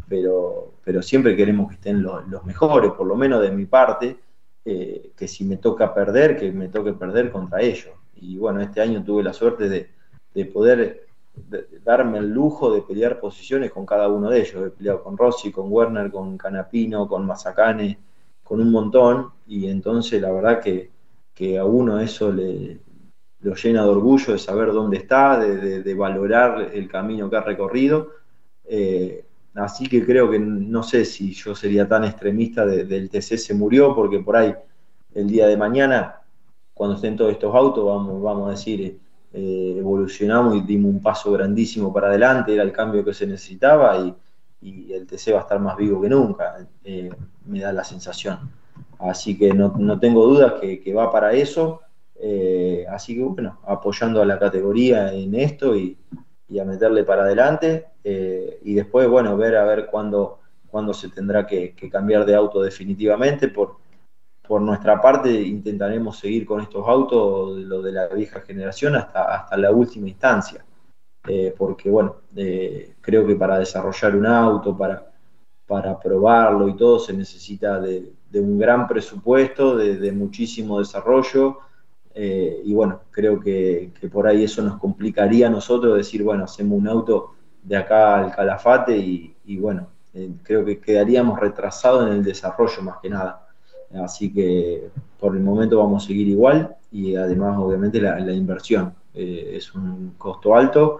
pero, 0.08 0.74
pero 0.84 1.02
siempre 1.02 1.36
queremos 1.36 1.70
que 1.70 1.76
estén 1.76 2.02
los, 2.02 2.46
mejores, 2.46 2.92
por 2.94 3.06
lo 3.06 3.16
menos 3.16 3.42
de 3.42 3.52
mi 3.52 3.66
parte, 3.66 4.18
eh, 4.66 5.12
que 5.16 5.28
si 5.28 5.44
me 5.44 5.58
toca 5.58 5.94
perder, 5.94 6.38
que 6.38 6.52
me 6.52 6.70
toque 6.70 6.94
perder 6.94 7.32
contra 7.32 7.62
ellos. 7.62 7.94
Y 8.16 8.38
bueno, 8.38 8.62
este 8.62 8.82
año 8.82 9.04
tuve 9.04 9.24
la 9.24 9.34
suerte 9.34 9.70
de, 9.70 9.90
poder 10.46 11.06
darme 11.84 12.18
el 12.20 12.30
lujo 12.30 12.74
de 12.74 12.82
pelear 12.82 13.20
posiciones 13.20 13.72
con 13.72 13.86
cada 13.86 14.08
uno 14.08 14.30
de 14.30 14.40
ellos. 14.40 14.68
He 14.68 14.70
peleado 14.72 15.04
con 15.04 15.18
Rossi, 15.18 15.52
con 15.52 15.72
Werner, 15.72 16.10
con 16.12 16.38
Canapino, 16.38 17.08
con 17.08 17.26
Mazacane, 17.26 18.00
con 18.44 18.62
un 18.62 18.72
montón 18.72 19.32
y 19.50 19.68
entonces 19.68 20.22
la 20.22 20.32
verdad 20.32 20.62
que, 20.62 20.92
a 21.58 21.66
uno 21.66 22.00
eso 22.00 22.32
le, 22.32 22.80
lo 23.40 23.56
llena 23.56 23.84
de 23.84 23.90
orgullo 23.90 24.34
de 24.34 24.40
saber 24.40 24.72
dónde 24.74 24.98
está, 24.98 25.40
de, 25.40 25.94
valorar 25.96 26.70
el 26.74 26.88
camino 26.88 27.30
que 27.30 27.38
ha 27.38 27.42
recorrido. 27.42 28.12
Eh, 28.66 29.26
así 29.56 29.88
que 29.88 30.06
creo 30.06 30.30
que 30.30 30.38
no 30.38 30.84
sé 30.84 31.06
si 31.06 31.34
yo 31.34 31.56
sería 31.56 31.88
tan 31.88 32.04
extremista 32.04 32.66
del 32.66 33.10
TC 33.10 33.38
se 33.38 33.54
murió, 33.56 33.96
porque 33.96 34.20
por 34.20 34.36
ahí 34.36 34.54
el 35.16 35.28
día 35.28 35.48
de 35.48 35.58
mañana, 35.58 36.22
cuando 36.74 36.98
estén 36.98 37.16
todos 37.16 37.32
estos 37.32 37.56
autos, 37.56 37.86
vamos, 37.86 38.22
vamos 38.22 38.48
a 38.50 38.52
decir, 38.52 39.00
eh, 39.34 39.76
evolucionamos 39.80 40.58
y 40.58 40.62
dimos 40.62 40.92
un 40.92 41.02
paso 41.02 41.32
grandísimo 41.32 41.92
para 41.92 42.08
adelante, 42.08 42.54
era 42.54 42.64
el 42.64 42.72
cambio 42.72 43.04
que 43.04 43.14
se 43.14 43.26
necesitaba 43.26 43.98
y, 43.98 44.16
el 44.62 45.08
TC 45.08 45.32
va 45.32 45.40
a 45.40 45.44
estar 45.44 45.60
más 45.60 45.78
vivo 45.78 46.02
que 46.02 46.10
nunca, 46.10 46.68
eh, 46.84 47.10
me 47.46 47.62
da 47.62 47.72
la 47.72 47.86
sensación. 47.86 48.59
Así 49.00 49.38
que 49.38 49.54
no, 49.54 50.00
tengo 50.00 50.26
dudas 50.26 50.54
que, 50.62 50.94
va 50.94 51.12
para 51.12 51.34
eso. 51.34 51.82
Eh, 52.16 52.86
así 52.90 53.16
que 53.16 53.24
bueno, 53.24 53.60
apoyando 53.66 54.22
a 54.22 54.26
la 54.26 54.38
categoría 54.38 55.14
en 55.14 55.36
esto 55.36 55.76
y, 55.76 55.98
a 56.60 56.66
meterle 56.66 57.04
para 57.04 57.24
adelante. 57.24 57.86
y 58.04 58.74
después, 58.74 59.08
bueno, 59.08 59.38
ver 59.38 59.56
a 59.56 59.66
ver 59.66 59.86
cuándo, 59.86 60.40
cuándo 60.68 60.94
se 60.94 61.10
tendrá 61.10 61.46
que, 61.46 61.74
que 61.76 61.90
cambiar 61.90 62.26
de 62.26 62.36
auto 62.36 62.62
definitivamente 62.62 63.50
por, 63.50 63.78
por 64.50 64.62
nuestra 64.64 65.00
parte 65.00 65.30
intentaremos 65.32 66.18
seguir 66.18 66.44
con 66.44 66.60
estos 66.60 66.84
autos, 66.88 67.56
lo 67.60 67.84
de 67.84 67.92
la 67.92 68.08
vieja 68.08 68.42
generación, 68.42 68.96
hasta, 68.96 69.36
hasta 69.36 69.56
la 69.56 69.70
última 69.70 70.08
instancia. 70.08 70.66
Eh, 71.28 71.54
porque 71.56 71.88
bueno, 71.88 72.16
eh, 72.36 72.96
creo 73.00 73.28
que 73.28 73.36
para 73.36 73.60
desarrollar 73.60 74.16
un 74.16 74.26
auto, 74.26 74.76
para, 74.76 75.09
para 75.70 76.00
probarlo 76.00 76.68
y 76.68 76.76
todo, 76.76 76.98
se 76.98 77.14
necesita 77.14 77.80
de, 77.80 78.12
un 78.34 78.58
gran 78.58 78.88
presupuesto, 78.88 79.78
de, 79.78 80.12
muchísimo 80.12 80.80
desarrollo. 80.80 81.60
Eh, 82.16 82.64
y 82.66 82.74
bueno, 82.74 83.02
creo 83.12 83.40
que, 83.40 83.92
por 84.12 84.26
ahí 84.26 84.44
eso 84.46 84.64
nos 84.64 84.80
complicaría 84.80 85.46
a 85.46 85.52
nosotros 85.52 85.96
decir, 85.96 86.24
bueno, 86.24 86.46
hacemos 86.46 86.76
un 86.76 86.88
auto 86.88 87.36
de 87.62 87.78
acá 87.78 88.18
al 88.18 88.36
calafate 88.36 88.98
y, 88.98 89.58
bueno, 89.58 89.86
creo 90.42 90.66
que 90.66 90.80
quedaríamos 90.80 91.40
retrasados 91.40 92.08
en 92.08 92.14
el 92.14 92.24
desarrollo 92.24 92.82
más 92.82 92.98
que 93.00 93.12
nada. 93.12 93.48
Así 94.04 94.34
que 94.34 94.90
por 95.20 95.36
el 95.36 95.44
momento 95.44 95.78
vamos 95.78 96.04
a 96.04 96.08
seguir 96.08 96.28
igual 96.28 96.76
y 96.92 97.16
además 97.16 97.60
obviamente 97.60 98.02
la, 98.02 98.34
inversión 98.34 98.96
eh, 99.14 99.52
es 99.56 99.74
un 99.76 100.16
costo 100.18 100.56
alto 100.56 101.00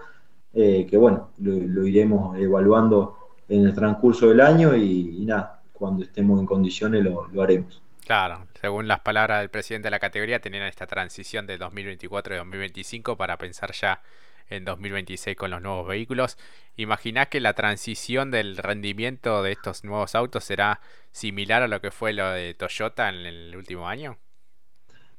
eh, 0.52 0.86
que 0.88 0.96
bueno, 0.96 1.28
lo, 1.38 1.86
iremos 1.86 2.36
evaluando 2.38 3.19
en 3.50 3.66
el 3.66 3.74
transcurso 3.74 4.28
del 4.28 4.40
año 4.40 4.74
y, 4.74 5.24
nada, 5.26 5.60
cuando 5.72 6.04
estemos 6.04 6.40
en 6.40 6.46
condiciones 6.46 7.04
lo, 7.04 7.28
lo, 7.28 7.42
haremos. 7.42 7.82
Claro, 8.06 8.46
según 8.60 8.88
las 8.88 9.00
palabras 9.00 9.40
del 9.40 9.50
presidente 9.50 9.86
de 9.86 9.90
la 9.90 9.98
categoría, 9.98 10.40
tenían 10.40 10.62
esta 10.62 10.86
transición 10.86 11.46
de 11.46 11.58
2024 11.58 12.34
y 12.34 12.38
2025 12.38 13.16
para 13.16 13.36
pensar 13.36 13.72
ya 13.72 14.00
en 14.48 14.64
2026 14.64 15.36
con 15.36 15.50
los 15.50 15.62
nuevos 15.62 15.86
vehículos. 15.86 16.38
¿Imaginás 16.76 17.28
que 17.28 17.40
la 17.40 17.54
transición 17.54 18.30
del 18.30 18.56
rendimiento 18.56 19.42
de 19.42 19.52
estos 19.52 19.84
nuevos 19.84 20.14
autos 20.14 20.44
será 20.44 20.80
similar 21.12 21.62
a 21.62 21.68
lo 21.68 21.80
que 21.80 21.90
fue 21.90 22.12
lo 22.12 22.30
de 22.30 22.54
Toyota 22.54 23.08
en 23.08 23.26
el 23.26 23.56
último 23.56 23.88
año? 23.88 24.18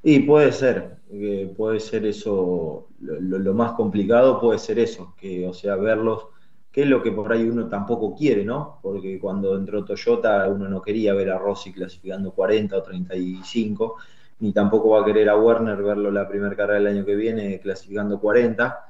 Y 0.03 0.21
puede 0.21 0.51
ser, 0.51 0.97
puede 1.55 1.79
ser 1.79 2.05
eso, 2.05 2.89
lo, 2.99 3.53
más 3.53 3.73
complicado 3.73 4.39
puede 4.39 4.57
ser 4.57 4.79
eso, 4.79 5.15
que 5.15 5.47
o 5.47 5.53
sea, 5.53 5.75
verlos, 5.75 6.25
que 6.71 6.83
es 6.83 6.87
lo 6.87 7.03
que 7.03 7.11
por 7.11 7.31
ahí 7.31 7.43
uno 7.43 7.67
tampoco 7.67 8.15
quiere, 8.15 8.45
¿no? 8.45 8.79
Porque 8.81 9.19
cuando 9.19 9.55
entró 9.57 9.83
Toyota 9.83 10.47
uno 10.47 10.69
no 10.69 10.81
quería 10.81 11.13
ver 11.13 11.29
a 11.31 11.37
Rossi 11.37 11.73
clasificando 11.73 12.31
40 12.31 12.77
o 12.77 12.81
35, 12.81 13.97
ni 14.39 14.53
tampoco 14.53 14.91
va 14.91 15.01
a 15.01 15.05
querer 15.05 15.29
a 15.29 15.37
Werner 15.37 15.81
verlo 15.83 16.09
la 16.11 16.27
primera 16.27 16.55
carrera 16.55 16.79
del 16.79 16.87
año 16.87 17.05
que 17.05 17.15
viene 17.15 17.59
clasificando 17.59 18.19
40 18.19 18.85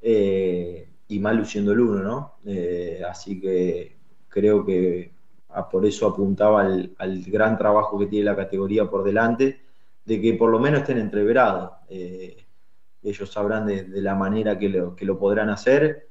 eh, 0.00 0.88
y 1.08 1.18
mal 1.18 1.36
luciendo 1.36 1.72
el 1.72 1.80
uno, 1.80 2.02
¿no? 2.02 2.34
Eh, 2.46 3.02
así 3.08 3.38
que 3.40 3.96
creo 4.28 4.64
que 4.64 5.12
por 5.70 5.86
eso 5.86 6.06
apuntaba 6.08 6.62
al, 6.62 7.22
gran 7.26 7.56
trabajo 7.56 7.98
que 7.98 8.06
tiene 8.06 8.24
la 8.24 8.36
categoría 8.36 8.86
por 8.86 9.04
delante, 9.04 9.60
de 10.04 10.20
que 10.20 10.34
por 10.34 10.50
lo 10.50 10.58
menos 10.58 10.80
estén 10.80 10.98
entreverados. 10.98 11.70
Eh, 11.88 12.44
ellos 13.02 13.30
sabrán 13.30 13.66
de, 13.66 13.86
la 13.88 14.14
manera 14.14 14.58
que 14.58 14.68
lo, 14.68 14.96
que 14.96 15.04
lo 15.04 15.18
podrán 15.18 15.50
hacer, 15.50 16.08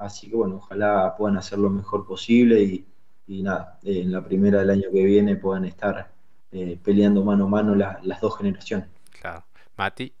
así 0.00 0.28
que 0.28 0.36
bueno, 0.36 0.56
ojalá 0.56 1.14
puedan 1.16 1.36
hacer 1.36 1.58
lo 1.58 1.70
mejor 1.70 2.06
posible 2.06 2.84
y, 3.28 3.42
nada, 3.42 3.78
en 3.84 4.10
la 4.10 4.24
primera 4.24 4.58
del 4.58 4.70
año 4.70 4.90
que 4.92 5.04
viene 5.04 5.36
puedan 5.36 5.64
estar 5.64 6.10
peleando 6.82 7.22
mano 7.22 7.44
a 7.44 7.48
mano 7.48 7.74
las 7.76 8.20
dos 8.20 8.36
generaciones. 8.38 8.88
Claro. 9.20 9.44
Mati. 9.76 10.12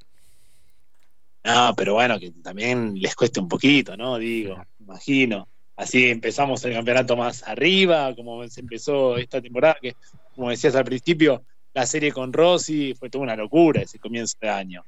No, 1.44 1.74
pero 1.76 1.94
bueno, 1.94 2.20
que 2.20 2.30
también 2.30 2.94
les 3.00 3.16
cueste 3.16 3.40
un 3.40 3.48
poquito, 3.48 3.96
¿no? 3.96 4.18
Digo, 4.18 4.62
imagino. 4.78 5.48
Así 5.76 6.10
empezamos 6.10 6.62
el 6.66 6.74
campeonato 6.74 7.16
más 7.16 7.42
arriba, 7.48 8.14
como 8.14 8.46
se 8.48 8.60
empezó 8.60 9.16
esta 9.16 9.40
temporada, 9.40 9.76
que 9.80 9.96
como 10.34 10.50
decías 10.50 10.76
al 10.76 10.84
principio, 10.84 11.42
la 11.72 11.86
serie 11.86 12.12
con 12.12 12.32
Rossi 12.32 12.94
fue 12.94 13.08
toda 13.08 13.24
una 13.24 13.36
locura 13.36 13.80
ese 13.80 13.98
comienzo 13.98 14.36
de 14.40 14.50
año. 14.50 14.84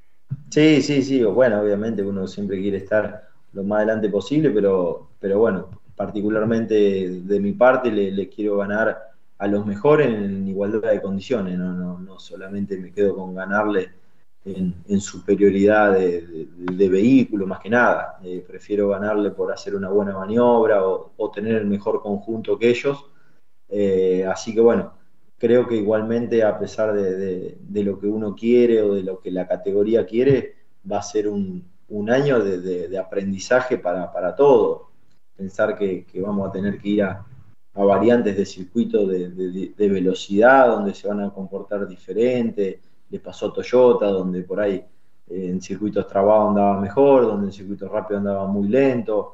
Sí, 0.51 0.81
sí, 0.83 1.01
sí. 1.01 1.23
Bueno, 1.23 1.61
obviamente 1.61 2.03
uno 2.03 2.27
siempre 2.27 2.61
quiere 2.61 2.77
estar 2.77 3.29
lo 3.53 3.63
más 3.63 3.77
adelante 3.77 4.09
posible, 4.09 4.49
pero, 4.49 5.09
pero 5.19 5.39
bueno, 5.39 5.69
particularmente 5.95 7.21
de 7.21 7.39
mi 7.39 7.53
parte 7.53 7.91
le, 7.91 8.29
quiero 8.29 8.57
ganar 8.57 9.11
a 9.37 9.47
los 9.47 9.65
mejores 9.65 10.07
en 10.07 10.47
igualdad 10.47 10.91
de 10.91 11.01
condiciones, 11.01 11.57
no, 11.57 11.73
no, 11.73 11.99
no 11.99 12.19
solamente 12.19 12.77
me 12.77 12.91
quedo 12.91 13.15
con 13.15 13.35
ganarle 13.35 13.89
en, 14.45 15.01
superioridad 15.01 15.93
de, 15.93 16.89
vehículo, 16.89 17.47
más 17.47 17.59
que 17.59 17.69
nada. 17.69 18.19
Eh, 18.23 18.43
prefiero 18.45 18.89
ganarle 18.89 19.31
por 19.31 19.51
hacer 19.51 19.75
una 19.75 19.89
buena 19.89 20.13
maniobra 20.13 20.85
o, 20.85 21.31
tener 21.33 21.55
el 21.55 21.65
mejor 21.65 22.01
conjunto 22.01 22.57
que 22.57 22.69
ellos. 22.69 23.05
Eh, 23.69 24.25
así 24.25 24.53
que 24.53 24.61
bueno, 24.61 24.93
creo 25.37 25.67
que 25.67 25.75
igualmente 25.75 26.43
a 26.43 26.59
pesar 26.59 26.93
de, 26.93 27.57
lo 27.83 27.99
que 27.99 28.07
uno 28.07 28.35
quiere 28.35 28.81
o 28.81 28.93
de 28.93 29.03
lo 29.03 29.19
que 29.19 29.31
la 29.31 29.47
categoría 29.47 30.05
quiere, 30.05 30.55
va 30.89 30.99
a 30.99 31.03
ser 31.03 31.27
un, 31.27 31.72
año 32.09 32.43
de, 32.43 32.97
aprendizaje 32.97 33.77
para, 33.77 34.11
para 34.11 34.35
todo. 34.35 34.89
Pensar 35.35 35.77
que, 35.77 36.05
vamos 36.15 36.49
a 36.49 36.51
tener 36.51 36.79
que 36.79 36.89
ir 36.89 37.03
a, 37.03 37.25
a 37.75 37.83
variantes 37.83 38.37
de 38.37 38.45
circuito 38.45 39.07
de, 39.07 39.73
velocidad, 39.77 40.67
donde 40.67 40.93
se 40.93 41.07
van 41.07 41.21
a 41.21 41.31
comportar 41.31 41.87
diferente, 41.87 42.79
le 43.09 43.19
pasó 43.19 43.51
Toyota, 43.51 44.07
donde 44.07 44.43
por 44.43 44.59
ahí 44.59 44.83
eh, 45.29 45.49
en 45.49 45.61
circuitos 45.61 46.07
trabados 46.07 46.49
andaba 46.49 46.79
mejor, 46.79 47.23
donde 47.23 47.47
en 47.47 47.53
circuitos 47.53 47.89
rápidos 47.89 48.19
andaba 48.19 48.47
muy 48.47 48.67
lento. 48.67 49.33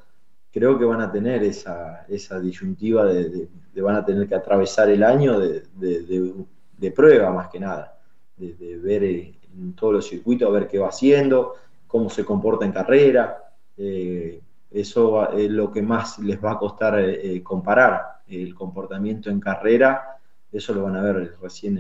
Creo 0.52 0.80
que 0.80 0.86
van 0.86 1.02
a 1.02 1.12
tener 1.12 1.44
esa, 1.44 2.06
esa 2.08 2.40
disyuntiva 2.40 3.06
de, 3.06 3.48
van 3.82 3.96
a 3.96 4.06
tener 4.06 4.28
que 4.28 4.36
atravesar 4.36 4.90
el 4.90 5.04
año 5.04 5.40
de, 5.40 6.92
prueba 6.96 7.32
más 7.32 7.50
que 7.50 7.60
nada, 7.60 8.00
de, 8.38 8.78
ver 8.78 9.04
eh, 9.04 9.36
en 9.54 9.74
todos 9.74 9.94
los 9.94 10.08
circuitos, 10.08 10.48
a 10.48 10.52
ver 10.52 10.68
qué 10.68 10.80
va 10.80 10.88
haciendo, 10.88 11.56
cómo 11.90 12.10
se 12.10 12.24
comporta 12.24 12.64
en 12.64 12.72
carrera. 12.72 13.52
Eh, 13.76 14.40
eso 14.72 15.32
es 15.34 15.50
lo 15.50 15.70
que 15.70 15.82
más 15.82 16.20
les 16.20 16.42
va 16.42 16.54
a 16.54 16.60
costar 16.60 17.04
comparar 17.44 18.20
el 18.30 18.54
comportamiento 18.56 19.30
en 19.30 19.40
carrera. 19.40 20.20
Eso 20.52 20.74
lo 20.74 20.84
van 20.84 20.96
a 20.96 21.02
ver 21.02 21.36
recién 21.42 21.78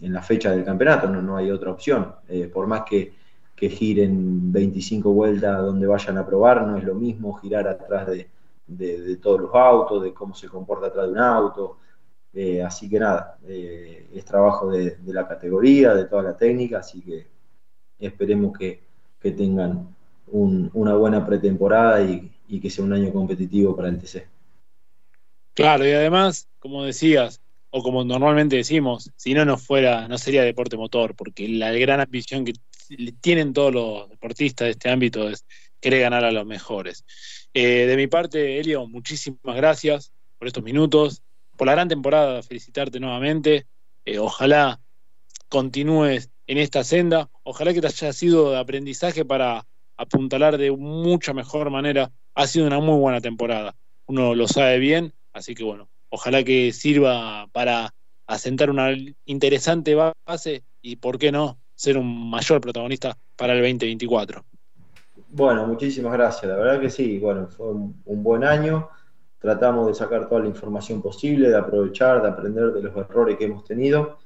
en, 0.00 0.12
la 0.12 0.22
fecha 0.22 0.52
del 0.52 0.64
campeonato, 0.64 1.08
no, 1.08 1.20
no 1.20 1.36
hay 1.36 1.50
otra 1.50 1.72
opción. 1.72 2.14
Eh, 2.28 2.48
por 2.48 2.66
más 2.66 2.82
que, 2.82 3.12
giren 3.56 4.52
25 4.52 5.12
vueltas 5.12 5.58
donde 5.58 5.88
vayan 5.88 6.16
a 6.16 6.24
probar, 6.24 6.64
no 6.64 6.78
es 6.78 6.84
lo 6.84 6.94
mismo 6.94 7.34
girar 7.34 7.66
atrás 7.66 8.06
de, 8.06 9.16
todos 9.20 9.40
los 9.40 9.50
autos, 9.52 10.04
de 10.04 10.14
cómo 10.14 10.32
se 10.32 10.48
comporta 10.48 10.86
atrás 10.86 11.06
de 11.06 11.12
un 11.12 11.18
auto. 11.18 11.78
Eh, 12.32 12.62
así 12.62 12.88
que 12.88 13.00
nada, 13.00 13.36
eh, 13.48 14.08
es 14.14 14.24
trabajo 14.24 14.70
de, 14.70 14.98
la 15.06 15.26
categoría, 15.26 15.92
de 15.92 16.04
toda 16.04 16.22
la 16.22 16.36
técnica, 16.36 16.78
así 16.78 17.02
que 17.02 17.26
esperemos 17.98 18.56
que, 18.56 18.87
tengan 19.20 19.94
una 20.30 20.94
buena 20.94 21.26
pretemporada 21.26 22.02
y, 22.02 22.30
y 22.48 22.60
que 22.60 22.70
sea 22.70 22.84
un 22.84 22.92
año 22.92 23.12
competitivo 23.12 23.74
para 23.76 23.88
el 23.88 23.98
TC. 23.98 24.26
Claro, 25.54 25.86
y 25.86 25.92
además, 25.92 26.48
como 26.58 26.84
decías, 26.84 27.40
o 27.70 27.82
como 27.82 28.04
normalmente 28.04 28.56
decimos, 28.56 29.10
si 29.16 29.34
no, 29.34 29.44
no 29.44 29.58
fuera, 29.58 30.08
no 30.08 30.18
sería 30.18 30.42
deporte 30.42 30.76
motor, 30.76 31.14
porque 31.14 31.48
la 31.48 31.72
gran 31.72 32.00
ambición 32.00 32.44
que 32.44 32.54
tienen 33.20 33.52
todos 33.52 33.74
los 33.74 34.08
deportistas 34.08 34.66
de 34.66 34.70
este 34.70 34.90
ámbito 34.90 35.28
es 35.28 35.44
querer 35.80 36.00
ganar 36.00 36.24
a 36.24 36.32
los 36.32 36.46
mejores. 36.46 37.04
Eh, 37.52 37.86
de 37.86 37.96
mi 37.96 38.06
parte, 38.06 38.58
Elio, 38.58 38.86
muchísimas 38.86 39.56
gracias 39.56 40.12
por 40.38 40.48
estos 40.48 40.62
minutos, 40.62 41.22
por 41.56 41.66
la 41.66 41.74
gran 41.74 41.88
temporada, 41.88 42.42
felicitarte 42.42 43.00
nuevamente. 43.00 43.66
Eh, 44.04 44.18
ojalá 44.18 44.80
continúes 45.48 46.30
en 46.48 46.58
esta 46.58 46.82
senda, 46.82 47.30
ojalá 47.44 47.72
que 47.72 47.80
te 47.80 47.86
haya 47.86 48.12
sido 48.12 48.50
de 48.50 48.58
aprendizaje 48.58 49.24
para 49.24 49.66
apuntalar 49.96 50.58
de 50.58 50.72
mucha 50.72 51.34
mejor 51.34 51.70
manera. 51.70 52.10
Ha 52.34 52.46
sido 52.46 52.66
una 52.66 52.80
muy 52.80 52.98
buena 52.98 53.20
temporada, 53.20 53.76
uno 54.06 54.34
lo 54.34 54.48
sabe 54.48 54.78
bien, 54.78 55.12
así 55.32 55.54
que 55.54 55.62
bueno, 55.62 55.88
ojalá 56.08 56.42
que 56.42 56.72
sirva 56.72 57.48
para 57.52 57.94
asentar 58.26 58.70
una 58.70 58.90
interesante 59.26 59.94
base 59.94 60.62
y, 60.82 60.96
¿por 60.96 61.18
qué 61.18 61.30
no?, 61.30 61.58
ser 61.74 61.96
un 61.96 62.30
mayor 62.30 62.60
protagonista 62.60 63.16
para 63.36 63.52
el 63.52 63.60
2024. 63.60 64.44
Bueno, 65.28 65.66
muchísimas 65.66 66.12
gracias. 66.12 66.50
La 66.50 66.56
verdad 66.56 66.80
que 66.80 66.90
sí, 66.90 67.18
bueno, 67.18 67.46
fue 67.46 67.68
un, 67.70 68.02
buen 68.04 68.42
año. 68.42 68.88
tratamos 69.38 69.86
de 69.86 69.94
sacar 69.94 70.28
toda 70.28 70.40
la 70.40 70.48
información 70.48 71.00
posible, 71.02 71.50
de 71.50 71.56
aprovechar, 71.56 72.22
de 72.22 72.28
aprender 72.28 72.72
de 72.72 72.82
los 72.82 72.96
errores 72.96 73.36
que 73.36 73.44
hemos 73.44 73.64
tenido. 73.64 74.18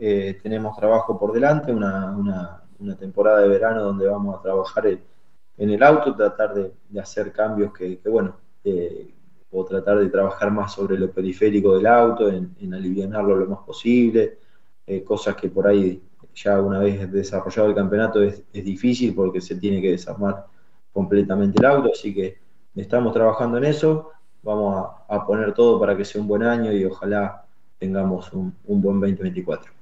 Eh, 0.00 0.38
tenemos 0.42 0.76
trabajo 0.76 1.18
por 1.18 1.32
delante, 1.32 1.72
una, 1.72 2.62
temporada 2.98 3.40
de 3.40 3.48
verano 3.48 3.82
donde 3.82 4.06
vamos 4.06 4.38
a 4.38 4.42
trabajar 4.42 4.86
en, 4.86 5.70
el 5.70 5.82
auto, 5.82 6.14
tratar 6.14 6.54
de, 6.54 7.00
hacer 7.00 7.32
cambios 7.32 7.72
que, 7.72 8.00
bueno, 8.06 8.36
eh, 8.62 9.12
o 9.50 9.64
tratar 9.64 9.98
de 9.98 10.08
trabajar 10.08 10.50
más 10.52 10.72
sobre 10.72 10.98
lo 10.98 11.10
periférico 11.10 11.76
del 11.76 11.86
auto, 11.86 12.28
en, 12.28 12.54
aliviarlo 12.72 13.36
lo 13.36 13.46
más 13.46 13.60
posible, 13.60 14.38
eh, 14.86 15.02
cosas 15.02 15.34
que 15.34 15.48
por 15.48 15.66
ahí 15.66 16.02
ya 16.34 16.60
una 16.60 16.78
vez 16.78 17.10
desarrollado 17.10 17.68
el 17.68 17.74
campeonato 17.74 18.22
es, 18.22 18.44
difícil 18.52 19.14
porque 19.14 19.40
se 19.40 19.56
tiene 19.56 19.82
que 19.82 19.90
desarmar 19.92 20.46
completamente 20.92 21.58
el 21.58 21.66
auto, 21.66 21.90
así 21.92 22.14
que 22.14 22.38
estamos 22.76 23.12
trabajando 23.12 23.58
en 23.58 23.64
eso, 23.64 24.12
vamos 24.42 24.90
a, 25.08 25.26
poner 25.26 25.54
todo 25.54 25.80
para 25.80 25.96
que 25.96 26.04
sea 26.04 26.20
un 26.20 26.28
buen 26.28 26.42
año 26.44 26.72
y 26.72 26.84
ojalá 26.84 27.44
tengamos 27.78 28.32
un, 28.32 28.54
buen 28.66 29.00
2024. 29.00 29.77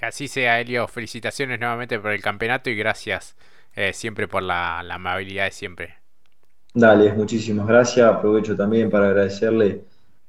Que 0.00 0.06
así 0.06 0.28
sea, 0.28 0.58
Elio. 0.58 0.88
Felicitaciones 0.88 1.60
nuevamente 1.60 1.98
por 1.98 2.12
el 2.12 2.22
campeonato 2.22 2.70
y 2.70 2.74
gracias 2.74 3.36
eh, 3.76 3.92
siempre 3.92 4.26
por 4.26 4.42
la, 4.42 4.80
amabilidad 4.80 5.44
de 5.44 5.50
siempre. 5.50 5.94
Dale, 6.72 7.12
muchísimas 7.12 7.66
gracias. 7.66 8.10
Aprovecho 8.10 8.56
también 8.56 8.88
para 8.88 9.08
agradecerle 9.08 9.84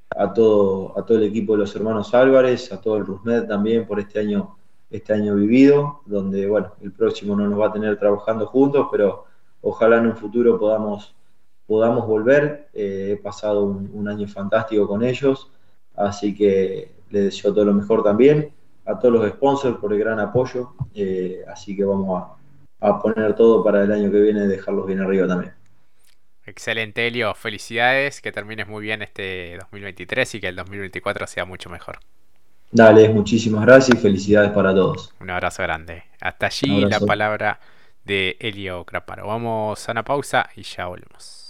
a 0.09 0.33
todo, 0.33 0.99
a 0.99 1.05
todo 1.05 1.19
el 1.19 1.23
equipo 1.23 1.53
de 1.53 1.59
los 1.59 1.73
hermanos 1.73 2.13
Álvarez, 2.13 2.69
a 2.73 2.81
todo 2.81 2.97
el 2.97 3.05
Rusmed 3.05 3.47
también 3.47 3.87
por 3.87 4.01
este 4.01 4.19
año, 4.19 4.57
este 4.89 5.13
año 5.13 5.35
vivido, 5.35 6.01
donde 6.05 6.47
bueno, 6.47 6.73
el 6.81 6.91
próximo 6.91 7.33
no 7.37 7.47
nos 7.47 7.57
va 7.57 7.67
a 7.67 7.71
tener 7.71 7.97
trabajando 7.97 8.47
juntos, 8.47 8.89
pero 8.91 9.23
ojalá 9.61 9.99
en 9.99 10.07
un 10.07 10.17
futuro 10.17 10.59
podamos, 10.59 11.15
podamos 11.65 12.05
volver. 12.05 12.67
Eh, 12.73 13.11
he 13.13 13.21
pasado 13.23 13.63
un, 13.63 14.05
año 14.09 14.27
fantástico 14.27 14.85
con 14.85 15.01
ellos, 15.01 15.49
así 15.95 16.35
que 16.35 16.91
les 17.09 17.23
deseo 17.23 17.53
todo 17.53 17.63
lo 17.63 17.73
mejor 17.73 18.03
también. 18.03 18.51
A 18.91 18.99
todos 18.99 19.13
los 19.13 19.29
sponsors 19.29 19.77
por 19.77 19.93
el 19.93 19.99
gran 19.99 20.19
apoyo, 20.19 20.73
eh, 20.93 21.43
así 21.47 21.75
que 21.75 21.83
vamos 21.83 22.23
a, 22.79 22.87
a 22.87 23.01
poner 23.01 23.35
todo 23.35 23.63
para 23.63 23.83
el 23.83 23.91
año 23.91 24.11
que 24.11 24.19
viene 24.19 24.43
y 24.43 24.47
dejarlos 24.47 24.85
bien 24.87 24.99
arriba 24.99 25.27
también. 25.27 25.53
Excelente, 26.45 27.07
Elio. 27.07 27.33
Felicidades, 27.35 28.21
que 28.21 28.31
termines 28.31 28.67
muy 28.67 28.81
bien 28.81 29.01
este 29.01 29.57
2023 29.59 30.35
y 30.35 30.39
que 30.41 30.47
el 30.47 30.55
2024 30.55 31.27
sea 31.27 31.45
mucho 31.45 31.69
mejor. 31.69 31.99
Dale, 32.71 33.09
muchísimas 33.09 33.65
gracias 33.65 33.97
y 33.97 34.01
felicidades 34.01 34.51
para 34.51 34.73
todos. 34.73 35.13
Un 35.19 35.29
abrazo 35.29 35.61
grande. 35.63 36.03
Hasta 36.19 36.47
allí 36.47 36.85
la 36.85 36.99
palabra 36.99 37.59
de 38.05 38.37
Elio 38.39 38.85
Craparo. 38.85 39.27
Vamos 39.27 39.87
a 39.87 39.91
una 39.91 40.03
pausa 40.03 40.49
y 40.55 40.63
ya 40.63 40.87
volvemos. 40.87 41.40